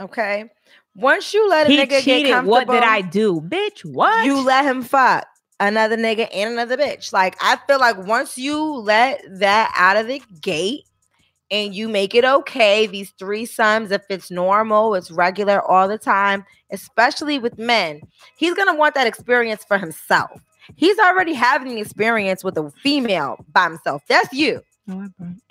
[0.00, 0.50] Okay.
[0.96, 3.84] Once you let a He nigga get comfortable, What did I do, bitch?
[3.84, 4.24] What?
[4.24, 5.26] you let him fuck
[5.60, 7.12] another nigga and another bitch.
[7.12, 10.84] Like I feel like once you let that out of the gate
[11.50, 15.98] and you make it okay, these three sums, if it's normal, it's regular all the
[15.98, 18.00] time, especially with men,
[18.36, 20.40] he's gonna want that experience for himself.
[20.76, 24.02] He's already having the experience with a female by himself.
[24.08, 24.62] That's you,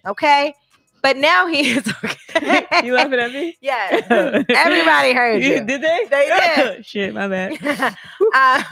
[0.05, 0.55] okay?
[1.03, 2.65] But now he is okay.
[2.83, 3.57] you laughing at me?
[3.61, 4.01] Yeah.
[4.49, 5.63] Everybody heard you.
[5.63, 6.07] Did they?
[6.09, 6.85] They did.
[6.85, 7.97] Shit, my bad.
[8.33, 8.63] Uh,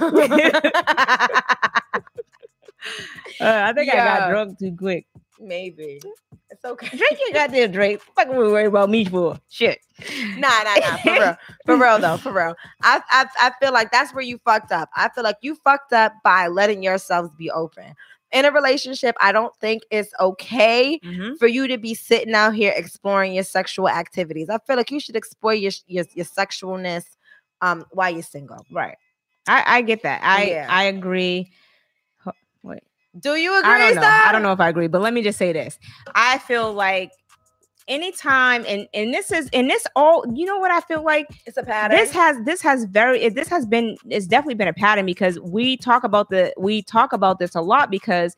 [3.39, 5.05] Uh, I think I got drunk too quick.
[5.39, 5.99] Maybe.
[6.49, 6.95] It's okay.
[6.97, 8.01] Drink your goddamn drink.
[8.15, 9.79] Fuck we worry about me for shit.
[10.37, 10.97] Nah, nah, nah.
[10.97, 11.37] For real.
[11.65, 12.17] For real though.
[12.17, 12.55] For real.
[12.83, 14.89] I, I I feel like that's where you fucked up.
[14.95, 17.95] I feel like you fucked up by letting yourselves be open.
[18.31, 21.35] In a relationship, I don't think it's okay Mm-hmm.
[21.35, 24.49] for you to be sitting out here exploring your sexual activities.
[24.49, 27.03] I feel like you should explore your your, your sexualness
[27.61, 28.65] um while you're single.
[28.71, 28.95] Right.
[29.47, 30.21] I I get that.
[30.23, 30.67] I Yeah.
[30.69, 31.51] I agree.
[32.63, 32.83] Wait.
[33.19, 33.71] Do you agree?
[33.71, 34.01] I don't know.
[34.03, 35.77] I don't know if I agree, but let me just say this.
[36.15, 37.11] I feel like
[37.91, 41.57] anytime and and this is and this all you know what I feel like It's
[41.57, 41.97] a pattern.
[41.97, 45.39] this has this has very it- this has been it's definitely been a pattern because
[45.41, 48.35] we talk about the we talk about this a lot because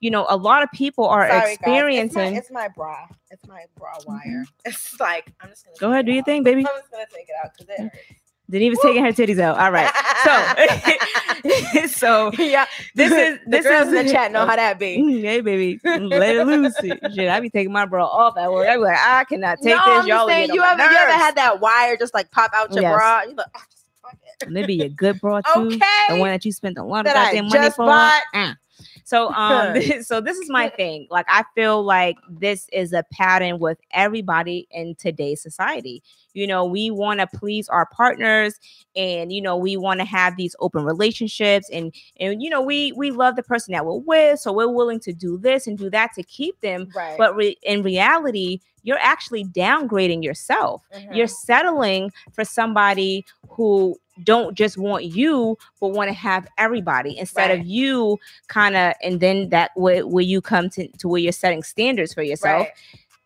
[0.00, 3.06] you know a lot of people are Sorry, experiencing It's my, it's my bra.
[3.30, 4.12] It's my bra mm-hmm.
[4.12, 4.44] wire.
[4.64, 7.28] It's like I'm just gonna go ahead do your thing baby I'm just gonna take
[7.28, 8.25] it out because it hurts.
[8.50, 9.90] Deniva's taking her titties out all right
[10.24, 14.78] so so yeah, this is the this girls is in the chat know how that
[14.78, 14.96] be.
[15.02, 18.68] Mm, hey baby let it loose shit I be taking my bra off at work
[18.68, 21.12] I be like I cannot take no, this I'm y'all saying, you ever you ever
[21.12, 22.92] had that wire just like pop out your Yes.
[22.96, 23.22] bra?
[23.22, 23.60] You like, oh,
[24.02, 24.50] fuck it.
[24.50, 25.78] maybe a good bra too Okay.
[26.08, 27.84] the one that you spent a lot of goddamn money for.
[27.86, 28.22] bought.
[28.32, 28.52] Uh.
[29.06, 31.06] So um this, so this is my thing.
[31.10, 36.02] Like I feel like this is a pattern with everybody in today's society.
[36.34, 38.58] You know, we want to please our partners
[38.96, 42.92] and you know, we want to have these open relationships and and you know, we
[42.92, 45.88] we love the person that we're with, so we're willing to do this and do
[45.90, 46.88] that to keep them.
[46.94, 47.16] Right.
[47.18, 51.16] But re- in reality, you're actually downgrading yourself Mhm.
[51.16, 57.50] you're settling for somebody who don't just want you but want to have everybody instead
[57.50, 57.60] Right.
[57.60, 61.32] of you kind of and then that way where you come to, to where you're
[61.32, 62.72] setting standards for yourself right.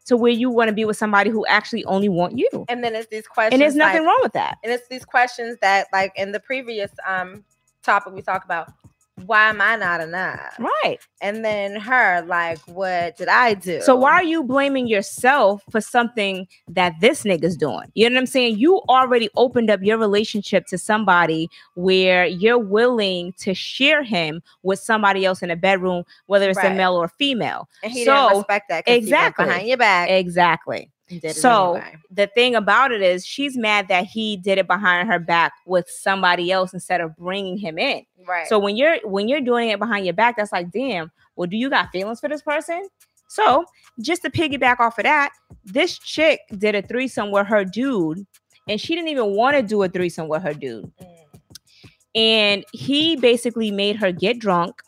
[0.07, 2.95] to where you want to be with somebody who actually only want you And then
[2.97, 3.53] it's these questions.
[3.55, 6.41] and there's nothing like, wrong with that And it's these questions that, like in the
[6.41, 7.45] previous um
[7.83, 8.73] topic we talked about,
[9.27, 10.59] why am I not enough?
[10.59, 10.99] Right.
[11.21, 13.81] And then her, like, what did I do?
[13.83, 17.91] So why are you blaming yourself for something that this nigga's doing?
[17.95, 18.59] You know what I'm saying?
[18.59, 24.79] You already opened up your relationship to somebody where you're willing to share him with
[24.79, 27.69] somebody else in a bedroom, whether it's a male or female.
[27.83, 29.45] And he so- didn't respect that 'cause he went Exactly.
[29.45, 30.11] behind your back.
[30.11, 30.91] Exactly.
[31.11, 31.97] And did it So anyway.
[32.11, 35.89] the thing about it is, she's mad that he did it behind her back with
[35.89, 38.05] somebody else instead of bringing him in.
[38.27, 38.47] right.
[38.49, 41.11] So when you're when you're doing it behind your back, that's like, damn.
[41.37, 42.89] Well, do you got feelings for this person?
[43.29, 43.65] So
[44.01, 45.31] just to piggyback off of that,
[45.65, 48.27] this chick did a threesome with her dude,
[48.69, 50.91] and she didn't even want to do a threesome with her dude.
[51.01, 51.17] Mm.
[52.17, 54.83] And he basically made her get drunk,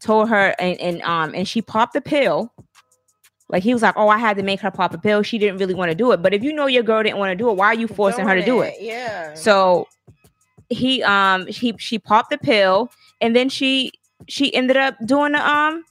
[0.00, 2.52] told her, and, and um, and she popped the pill.
[3.54, 5.22] Like he was like, Oh, I had to make her pop a pill.
[5.22, 6.20] She didn't really want to do it.
[6.20, 8.26] But if you know your girl didn't want to do it, why are you forcing
[8.26, 8.74] her to do it?
[8.80, 9.32] Yeah.
[9.34, 9.86] So
[10.70, 12.90] he um he she popped the pill
[13.20, 13.92] and then she
[14.26, 15.84] she ended up doing the um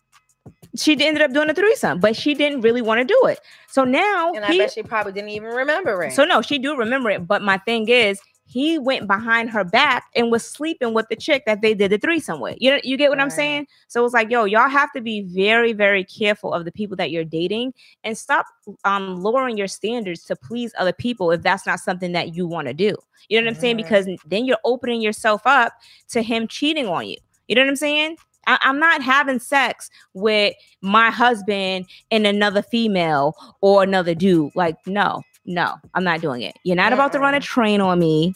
[0.76, 3.39] she ended up doing a threesome, but she didn't really want to do it.
[3.70, 6.11] So now and I he, bet she probably didn't even remember it.
[6.11, 7.26] so no, she do remember it.
[7.26, 8.20] But my thing is,
[8.54, 11.97] he went behind her back and was sleeping with the chick that they did the
[11.97, 12.56] threesome with.
[12.62, 13.66] You know, you get what I'm saying?
[13.88, 17.10] So it's like, yo, y'all have to be very, very careful of the people that
[17.10, 17.74] you're dating
[18.04, 18.45] and stop
[18.84, 22.68] um lowering your standards to please other people if that's not something that you want
[22.68, 22.95] to do.
[23.28, 23.78] You know what I'm saying?
[23.78, 25.74] Because then you're opening yourself up
[26.10, 27.18] to him cheating on you.
[27.47, 28.18] You know what I'm saying?
[28.45, 34.51] I, I'm not having sex with my husband and another female or another dude.
[34.56, 36.56] Like, no, no, I'm not doing it.
[36.64, 38.34] You're not about to run a train on me,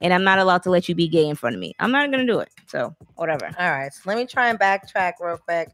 [0.00, 1.74] and I'm not allowed to let you be gay in front of me.
[1.78, 2.50] I'm not gonna do it.
[2.66, 3.46] So whatever.
[3.58, 3.92] All right.
[3.92, 5.68] So let me try and backtrack real quick.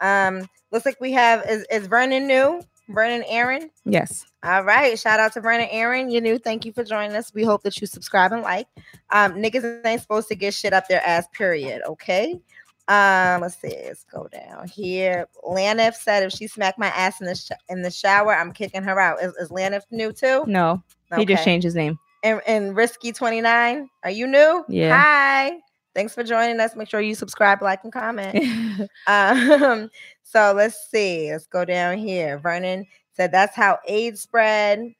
[0.00, 2.62] Um, looks like we have is, is Vernon new?
[2.88, 3.70] Vernon Aaron.
[3.86, 4.26] Yes.
[4.42, 4.98] All right.
[4.98, 6.10] Shout out to Vernon Aaron.
[6.10, 6.38] You new.
[6.38, 7.32] Thank you for joining us.
[7.32, 8.68] We hope that you subscribe and like.
[9.10, 11.82] Um, niggas ain't supposed to get shit up their ass, period.
[11.86, 12.40] Okay.
[12.88, 13.74] Um, let's see.
[13.86, 15.26] Let's go down here.
[15.42, 18.82] Lanif said if she smacked my ass in the sh- in the shower, I'm kicking
[18.82, 19.22] her out.
[19.22, 20.44] Is, is Lanif new too?
[20.46, 20.82] No,
[21.16, 21.98] he just changed his name.
[22.24, 24.64] And, and Risky 29, are you new?
[24.68, 24.98] Yeah.
[24.98, 25.58] Hi.
[25.94, 26.74] Thanks for joining us.
[26.74, 28.44] Make sure you subscribe, like, and comment.
[29.06, 29.88] Um,
[30.24, 31.30] so let's see.
[31.30, 32.38] Let's go down here.
[32.38, 34.92] Vernon said that's how AIDS spread.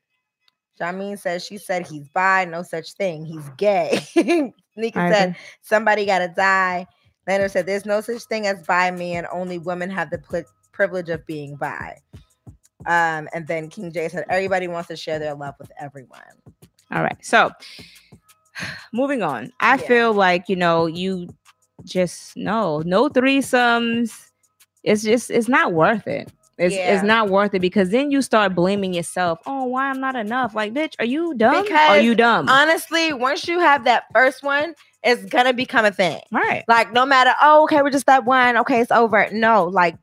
[0.81, 3.25] Jameen says she said he's bi, no such thing.
[3.25, 4.01] He's gay.
[4.77, 6.87] Nika said somebody gotta die.
[7.27, 9.27] Leonard said there's no such thing as bi men.
[9.33, 11.97] Only women have the pli- privilege of being bi.
[12.87, 16.21] Um, and then King J said everybody wants to share their love with everyone.
[16.95, 17.17] All right.
[17.23, 17.51] So
[18.93, 19.53] moving on.
[19.61, 19.87] I Yeah.
[19.89, 21.29] feel like, you know, you
[21.85, 24.31] just no, no threesomes.
[24.85, 26.31] It's just it's not worth it.
[26.57, 26.95] It's Yeah.
[26.95, 29.41] it's not worth it because then you start blaming yourself.
[29.47, 30.55] Oh, why I'm not enough?
[30.55, 31.67] Like, bitch, are you dumb?
[31.73, 32.49] are you dumb?
[32.49, 36.21] Honestly, once you have that first one, it's gonna become a thing.
[36.31, 36.65] right.
[36.69, 38.57] Like no matter, oh, okay, we're just that one.
[38.59, 39.29] Okay, it's over.
[39.33, 39.97] No, like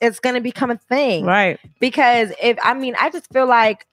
[0.00, 1.26] it's gonna become a thing.
[1.26, 1.60] Right.
[1.78, 3.86] Because if I mean, I just feel like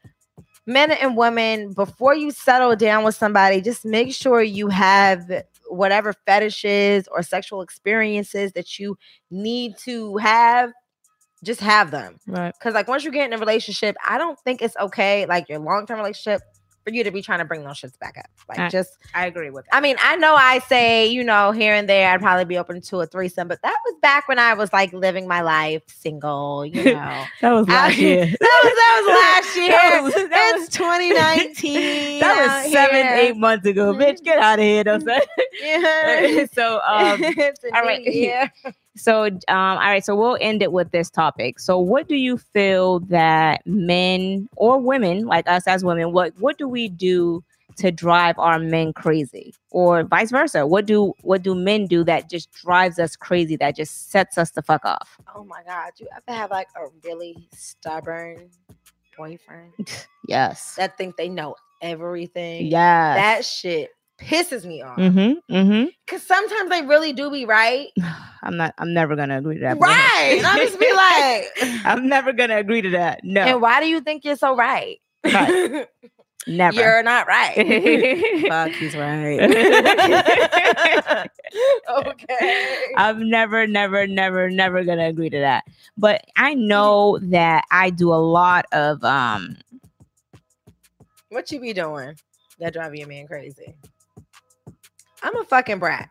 [0.65, 5.29] men and women, before you settle down with somebody, just make sure you have
[5.67, 8.97] whatever fetishes or sexual experiences that you
[9.29, 10.71] need to have.
[11.43, 12.17] Just have them.
[12.25, 12.53] Right.
[12.57, 15.59] Because like once you get in a relationship, I don't think it's okay, like your
[15.59, 16.41] long-term relationship,
[16.85, 18.27] for you to be trying to bring those shits back up.
[18.47, 21.73] Like I- just I agree with I mean, I know I say, you know, here
[21.73, 24.53] and there, I'd probably be open to a threesome, but that was back when I
[24.53, 26.93] was like living my life single, you know.
[26.93, 28.19] that, That was last I- year.
[28.21, 29.69] was, that was last year.
[29.71, 32.19] That was, that was, it's 2019.
[32.19, 33.15] that was seven, here.
[33.15, 33.93] eight months ago.
[33.93, 34.83] Bitch, get out of here.
[34.83, 35.19] Don't say.
[35.61, 36.45] Yeah.
[36.53, 37.23] so um
[37.73, 38.03] all right.
[38.05, 38.51] year.
[38.97, 40.03] So, um, all right.
[40.03, 41.59] So we'll end it with this topic.
[41.59, 46.57] So, what do you feel that men or women, like us as women, what what
[46.57, 47.43] do we do
[47.77, 50.65] to drive our men crazy, or vice versa?
[50.65, 54.51] What do what do men do that just drives us crazy, that just sets us
[54.51, 55.17] the fuck off?
[55.35, 55.91] Oh my God.
[55.97, 58.49] You ever have like a really stubborn
[59.17, 59.73] boyfriend
[60.27, 60.75] Yes.
[60.75, 62.67] that think they know everything?
[62.67, 63.17] Yes.
[63.17, 63.89] That shit
[64.19, 64.97] pisses me off.
[64.97, 65.53] mm-hmm.
[65.53, 65.85] Mm-hmm.
[66.07, 67.87] Cause sometimes they really do be right.
[68.43, 68.73] I'm not.
[68.77, 69.79] I'm never gonna agree to that.
[69.79, 70.41] Right.
[70.45, 73.21] I just be like, I'm never gonna agree to that.
[73.23, 73.41] No.
[73.41, 74.99] and why do you think you're so right?
[75.23, 75.87] Right.
[76.47, 76.75] never.
[76.75, 77.55] You're not right.
[78.47, 79.39] Fuck, he's right.
[81.89, 82.81] okay.
[82.97, 85.63] I'm never, never, never, never gonna agree to that.
[85.97, 89.57] But I know that I do a lot of um
[91.29, 92.15] What you be doing
[92.59, 93.75] that drive your man crazy?
[95.25, 96.09] I'm a fucking brat.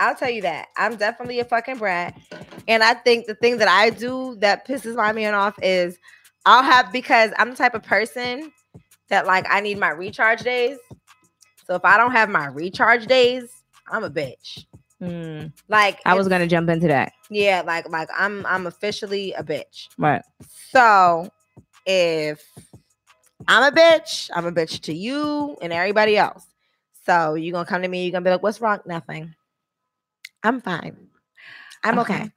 [0.00, 0.66] I'll tell you that.
[0.76, 2.18] I'm definitely a fucking brat.
[2.66, 5.96] And I think the thing that I do that pisses my man off is
[6.44, 8.50] I'll have because I'm the type of person
[9.08, 10.78] that like I need my recharge days.
[11.68, 14.66] So if I don't have my recharge days, I'm a bitch.
[15.00, 17.12] Mm, Like I was gonna jump into that.
[17.30, 19.88] yeah, like like I'm I'm officially a bitch.
[19.96, 20.22] Right.
[20.72, 21.30] So
[21.86, 22.42] if
[23.46, 26.44] I'm a bitch, I'm a bitch to you and everybody else.
[27.06, 28.80] So you're gonna come to me, you're gonna be like, What's wrong?
[28.84, 29.34] Nothing.
[30.42, 30.96] I'm fine.
[31.84, 32.14] I'm okay.
[32.14, 32.30] Okay.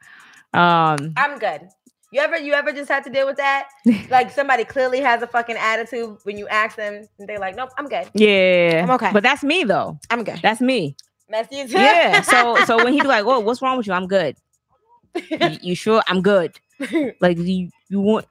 [0.53, 1.13] Um.
[1.17, 1.67] I'm good.
[2.11, 3.69] You ever you ever just had to deal with that?
[4.09, 7.69] like somebody clearly has a fucking attitude when you ask them and they're like, Nope,
[7.77, 8.09] I'm good.
[8.13, 8.81] Yeah.
[8.83, 9.11] I'm okay.
[9.11, 9.99] But that's me though.
[10.09, 10.39] I'm good.
[10.41, 10.95] That's me.
[11.51, 11.73] You too.
[11.73, 12.21] Yeah.
[12.21, 14.35] So so when he be like, "Whoa, what's wrong with you?" I'm good.
[15.29, 16.01] you, you sure?
[16.07, 16.59] I'm good.
[17.21, 18.25] Like you you want?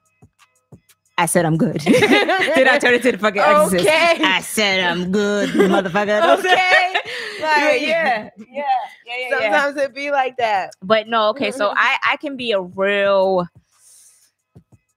[1.19, 1.79] I said I'm good.
[1.81, 3.85] Did I turned into the fucking exorcist.
[3.85, 4.23] Okay.
[4.23, 6.39] I said I'm good, motherfucker.
[6.39, 6.95] okay.
[7.41, 8.63] yeah, Like, yeah, yeah, yeah,
[9.05, 9.39] yeah, yeah.
[9.41, 10.71] Sometimes it be like that.
[10.81, 11.51] But no, okay.
[11.51, 13.49] So I I can be a real.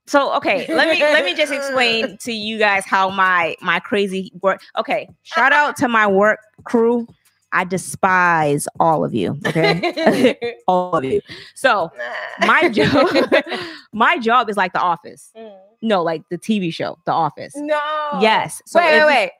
[0.05, 4.31] So okay, let me let me just explain to you guys how my my crazy
[4.43, 4.61] work.
[4.77, 7.07] Okay, shout out to my work crew.
[7.51, 9.39] I despise all of you.
[9.47, 11.21] Okay, all of you.
[11.55, 11.91] So
[12.41, 13.09] my job,
[13.91, 15.31] my job is like The Office.
[15.35, 15.51] Mm.
[15.81, 17.53] No, like the TV show, The Office.
[17.55, 17.79] No.
[18.21, 18.61] Yes.
[18.65, 19.31] So wait, wait, wait.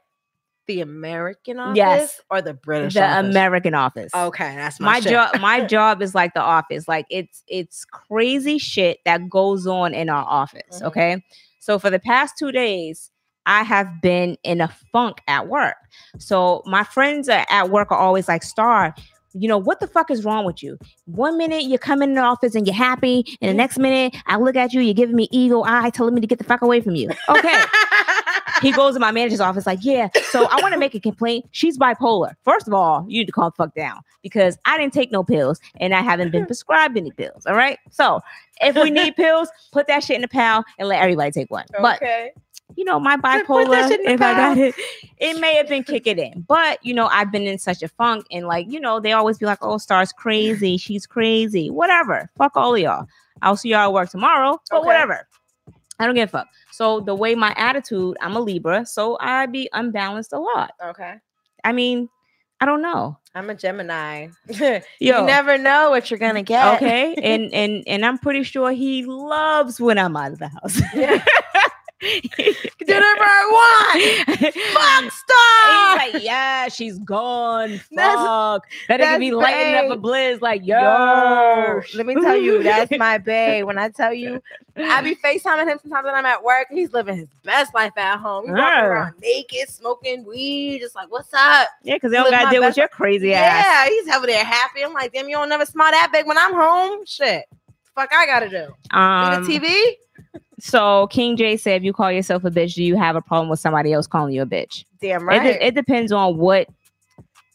[0.67, 2.21] The American office Yes.
[2.29, 3.29] or the British The office?
[3.29, 4.11] American Office.
[4.15, 8.57] Okay, that's my, my job my job is like the office like it's it's crazy
[8.57, 10.87] shit that goes on in our office Mhm.
[10.87, 11.23] okay
[11.59, 13.11] so for the past two days
[13.45, 15.75] i have been in a funk at work
[16.19, 18.95] so my friends at work are always like star
[19.33, 22.21] you know what the fuck is wrong with you one minute you come in the
[22.21, 25.27] office and you're happy and the next minute i look at you you're giving me
[25.31, 27.63] eagle eye telling me to get the fuck away from you okay
[28.61, 31.45] he goes to my manager's office like, yeah, so I want to make a complaint.
[31.51, 32.33] She's bipolar.
[32.43, 35.23] First of all, you need to calm the fuck down because I didn't take no
[35.23, 37.45] pills and I haven't been prescribed any pills.
[37.45, 37.79] All right.
[37.89, 38.21] So
[38.61, 41.65] if we need pills, put that shit in the pal and let everybody take one.
[41.81, 42.31] But okay.
[42.75, 44.75] You know, my bipolar, shit in the if I got it,
[45.17, 46.45] it may have been kicking in.
[46.47, 49.37] But you know, I've been in such a funk and like, you know, they always
[49.37, 52.29] be like, oh, Star's crazy, she's crazy, whatever.
[52.37, 53.05] Fuck all of y'all.
[53.41, 54.85] I'll see y'all at work tomorrow, but Okay.
[54.87, 55.27] whatever.
[55.99, 56.47] I don't give a fuck.
[56.71, 60.73] So the way my attitude, I'm a Libra, so I be unbalanced a lot.
[60.83, 61.15] Okay.
[61.63, 62.09] I mean,
[62.59, 63.17] I don't know.
[63.33, 64.27] I'm a Gemini.
[64.99, 66.75] you never know what you're gonna get.
[66.75, 70.81] okay, and and and I'm pretty sure he loves when I'm out of the house.
[70.93, 71.23] Yeah.
[73.23, 74.53] I want.
[74.53, 76.01] Fuck stop.
[76.01, 77.79] He's like, yeah, she's gone.
[77.91, 78.67] That's- Fuck.
[78.87, 80.03] That nigga that's be lighting up a babe.
[80.03, 80.79] blizz like, yo.
[80.79, 83.63] Yo, let me tell you, that's my bae.
[83.63, 84.41] When I tell you,
[84.75, 86.67] I be FaceTiming him sometimes when I'm at work.
[86.71, 88.45] He's living his best life at home.
[88.45, 91.67] He's walking around naked, smoking weed, just like, what's up?
[91.83, 93.65] yeah, because they don't gotta my deal with your crazy ass.
[93.65, 94.83] Yeah, he's over there happy.
[94.83, 97.05] I'm like, damn, you don't never smile that big when I'm home.
[97.05, 97.45] Shit.
[97.95, 98.73] Fuck, I gotta do.
[98.97, 99.97] Um, the TV?
[100.61, 103.49] So King J said, if you call yourself a bitch, do you have a problem
[103.49, 104.85] with somebody else calling you a bitch?
[105.01, 105.43] Damn It, right.
[105.43, 106.67] de- it depends on what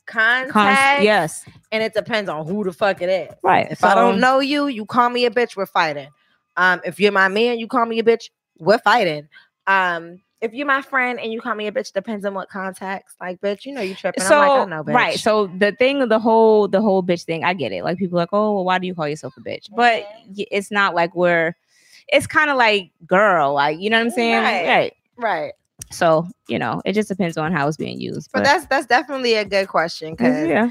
[0.06, 0.52] Contact.
[0.52, 1.44] cons- yes.
[1.72, 3.34] And it depends on who the fuck it is.
[3.42, 3.66] Right.
[3.70, 6.08] If I don't know you, you call me a bitch, we're fighting.
[6.56, 9.28] Um, if you're my man, you call me a bitch, we're fighting.
[9.66, 13.16] Um, if you're my friend and you call me a bitch, depends on what context.
[13.20, 14.22] Like, bitch, you know you tripping.
[14.22, 14.94] so I'm like, I know, bitch.
[14.94, 17.96] right so the thing of the whole the whole bitch thing i get it like
[17.98, 20.46] people are like oh well why do you call yourself a bitch but Mhm.
[20.50, 21.54] it's not like we're
[22.08, 24.92] it's kind of like girl like you know what i'm saying Right.
[25.16, 25.52] right.
[25.90, 29.34] so you know it just depends on how it's being used But that's that's definitely
[29.34, 30.16] a good question mm,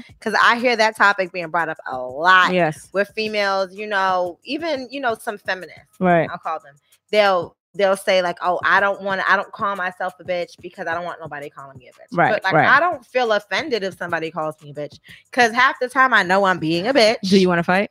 [0.08, 3.74] because yeah I hear that topic being brought up a lot yes with females.
[3.74, 5.82] You know, even you know some feminists.
[6.00, 6.74] right I'll call them.
[7.10, 9.30] They'll they'll say like, "Oh, I don't want to.
[9.30, 12.16] I don't call myself a bitch because I don't want nobody calling me a bitch."
[12.16, 12.68] Right, But like, right.
[12.68, 14.98] I don't feel offended if somebody calls me a bitch
[15.30, 17.16] because half the time I know I'm being a bitch.
[17.22, 17.90] do you want to fight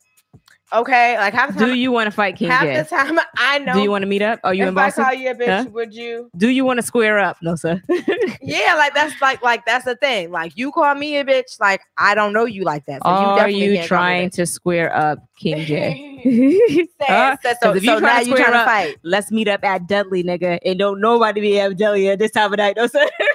[0.82, 1.70] Okay, like half the time.
[1.70, 3.74] do you want to fight king half the time I know.
[3.74, 5.36] do you want to meet up are you if in I boston call you a
[5.36, 5.70] bitch, Huh?
[5.72, 6.30] would you?
[6.38, 7.82] do you want to square up no sir
[8.42, 10.32] Yeah, like that's like like that's the thing.
[10.32, 13.02] Like you call me a bitch, like I don't know you like that.
[13.04, 17.38] So you are you can't call me a trying to square up king j Says-
[17.44, 18.98] says, so, if you so tryna now you square trying to fight.
[19.04, 22.52] let's meet up at Dudley, nigga, and don't nobody be at Dudley at this time
[22.52, 22.76] of night.
[22.78, 23.08] No sir.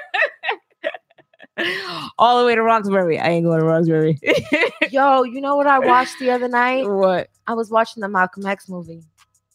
[2.19, 3.19] All the way to Roxbury.
[3.19, 4.19] I ain't going to Roxbury.
[4.91, 6.89] Yo, you know what I watched the other night?
[6.89, 7.29] what?
[7.47, 9.03] I was watching the Malcolm X movie.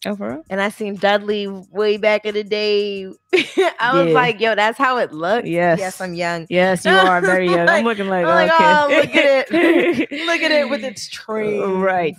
[0.06, 3.06] Oh, and I seen Dudley way back in the day.
[3.80, 4.14] I was Yeah.
[4.14, 5.48] like, yo, that's how it looked.
[5.48, 5.80] Yes.
[5.80, 6.46] Yes, I'm young.
[6.50, 7.68] Yes, you are very young.
[7.68, 8.64] I'm looking like, I'm like, okay.
[8.64, 10.12] oh, look at it.
[10.26, 11.62] Look at it with its train.
[11.80, 12.16] Right.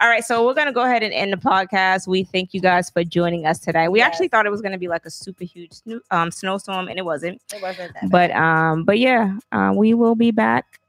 [0.00, 0.22] All right.
[0.24, 2.06] So we're going to go ahead and end the podcast.
[2.06, 3.88] We thank you guys for joining us today.
[3.88, 6.88] We actually thought it was going to be like a super huge sno- um, snowstorm,
[6.88, 7.40] and it wasn't.
[7.54, 10.80] it wasn't that But um, but yeah, uh, we will be back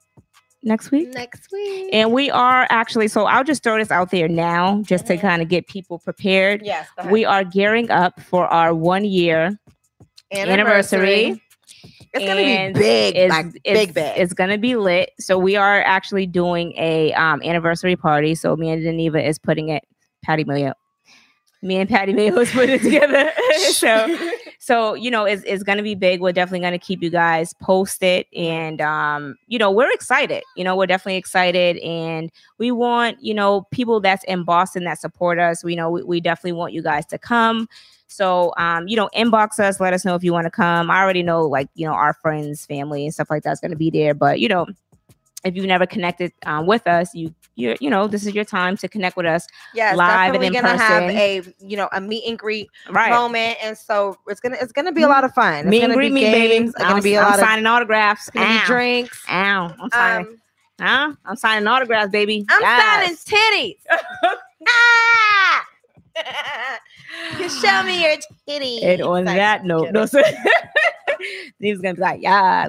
[0.64, 1.14] next week.
[1.14, 1.90] next week.
[1.94, 5.22] And we are actually, so I'll just throw this out there now just to Mhm.
[5.22, 6.62] kind of get people prepared.
[6.64, 6.88] yes.
[7.10, 9.58] We are gearing up for our one year
[10.32, 11.42] anniversary.
[12.12, 14.14] It's gonna And be big, it's, like it's, big, big.
[14.18, 15.12] It's gonna be lit.
[15.20, 18.34] So we are actually doing a um anniversary party.
[18.36, 19.84] So me and Geneva is putting it.
[20.26, 20.74] Patty Mayo.
[21.62, 23.32] Me and Patty Mayo is putting it together.
[23.72, 26.22] so so you know it's, it's gonna be big.
[26.22, 30.44] We're definitely gonna keep you guys posted, and um you know we're excited.
[30.56, 35.00] You know we're definitely excited, and we want you know people that's in Boston that
[35.00, 35.64] support us.
[35.64, 37.68] We know we, we definitely want you guys to come.
[38.12, 40.90] So, um, you know, inbox us, let us know if you want to come.
[40.90, 43.78] I already know, like, you know, our friends, family, and stuff like that's going to
[43.78, 44.16] be there.
[44.16, 44.66] But, you know,
[45.44, 48.78] if you've never connected um, with us, you, you, you know, this is your time
[48.78, 49.48] to connect with us.
[49.74, 53.10] yes, live and in gonna have a you know a meet and greet Right.
[53.12, 55.60] moment, and so it's gonna it's gonna be a lot of fun.
[55.68, 56.66] It's Me and greet be me, baby.
[56.66, 58.28] It's gonna I'm, be a I'm lot of signing autographs.
[58.28, 58.66] it's gonna be Ow.
[58.66, 59.24] drinks.
[59.30, 59.76] Ow.
[59.82, 60.26] I'm signing.
[60.26, 60.42] Um,
[60.80, 61.14] huh?
[61.26, 62.46] I'm signing autographs, baby.
[62.50, 63.26] I'm Yes.
[63.26, 63.78] signing titties.
[64.68, 65.66] ah!
[67.40, 68.18] you show me your
[68.48, 68.84] titties.
[68.84, 70.22] And on Like, that note, no, so
[71.62, 72.68] was gonna be like, yeah,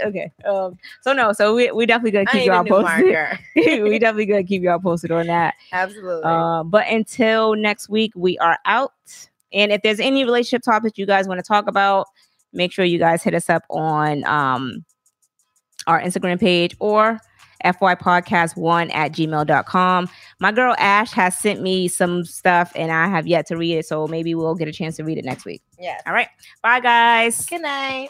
[0.04, 0.32] okay.
[0.44, 3.38] Um, so no, so we we definitely gonna keep y'all posted.
[3.54, 5.54] we definitely gonna keep y'all posted on that.
[5.72, 6.24] Absolutely.
[6.24, 8.92] Um, but until next week, we are out.
[9.52, 12.06] And if there's any relationship topics you guys want to talk about,
[12.52, 14.84] make sure you guys hit us up on um,
[15.86, 17.20] our Instagram page or
[17.64, 20.08] fypodcast1 at gmail.com.
[20.40, 23.86] My girl Ash has sent me some stuff and I have yet to read it.
[23.86, 25.62] So maybe we'll get a chance to read it next week.
[25.78, 25.98] Yeah.
[26.06, 26.28] All right.
[26.62, 27.46] Bye, guys.
[27.46, 28.08] Good night.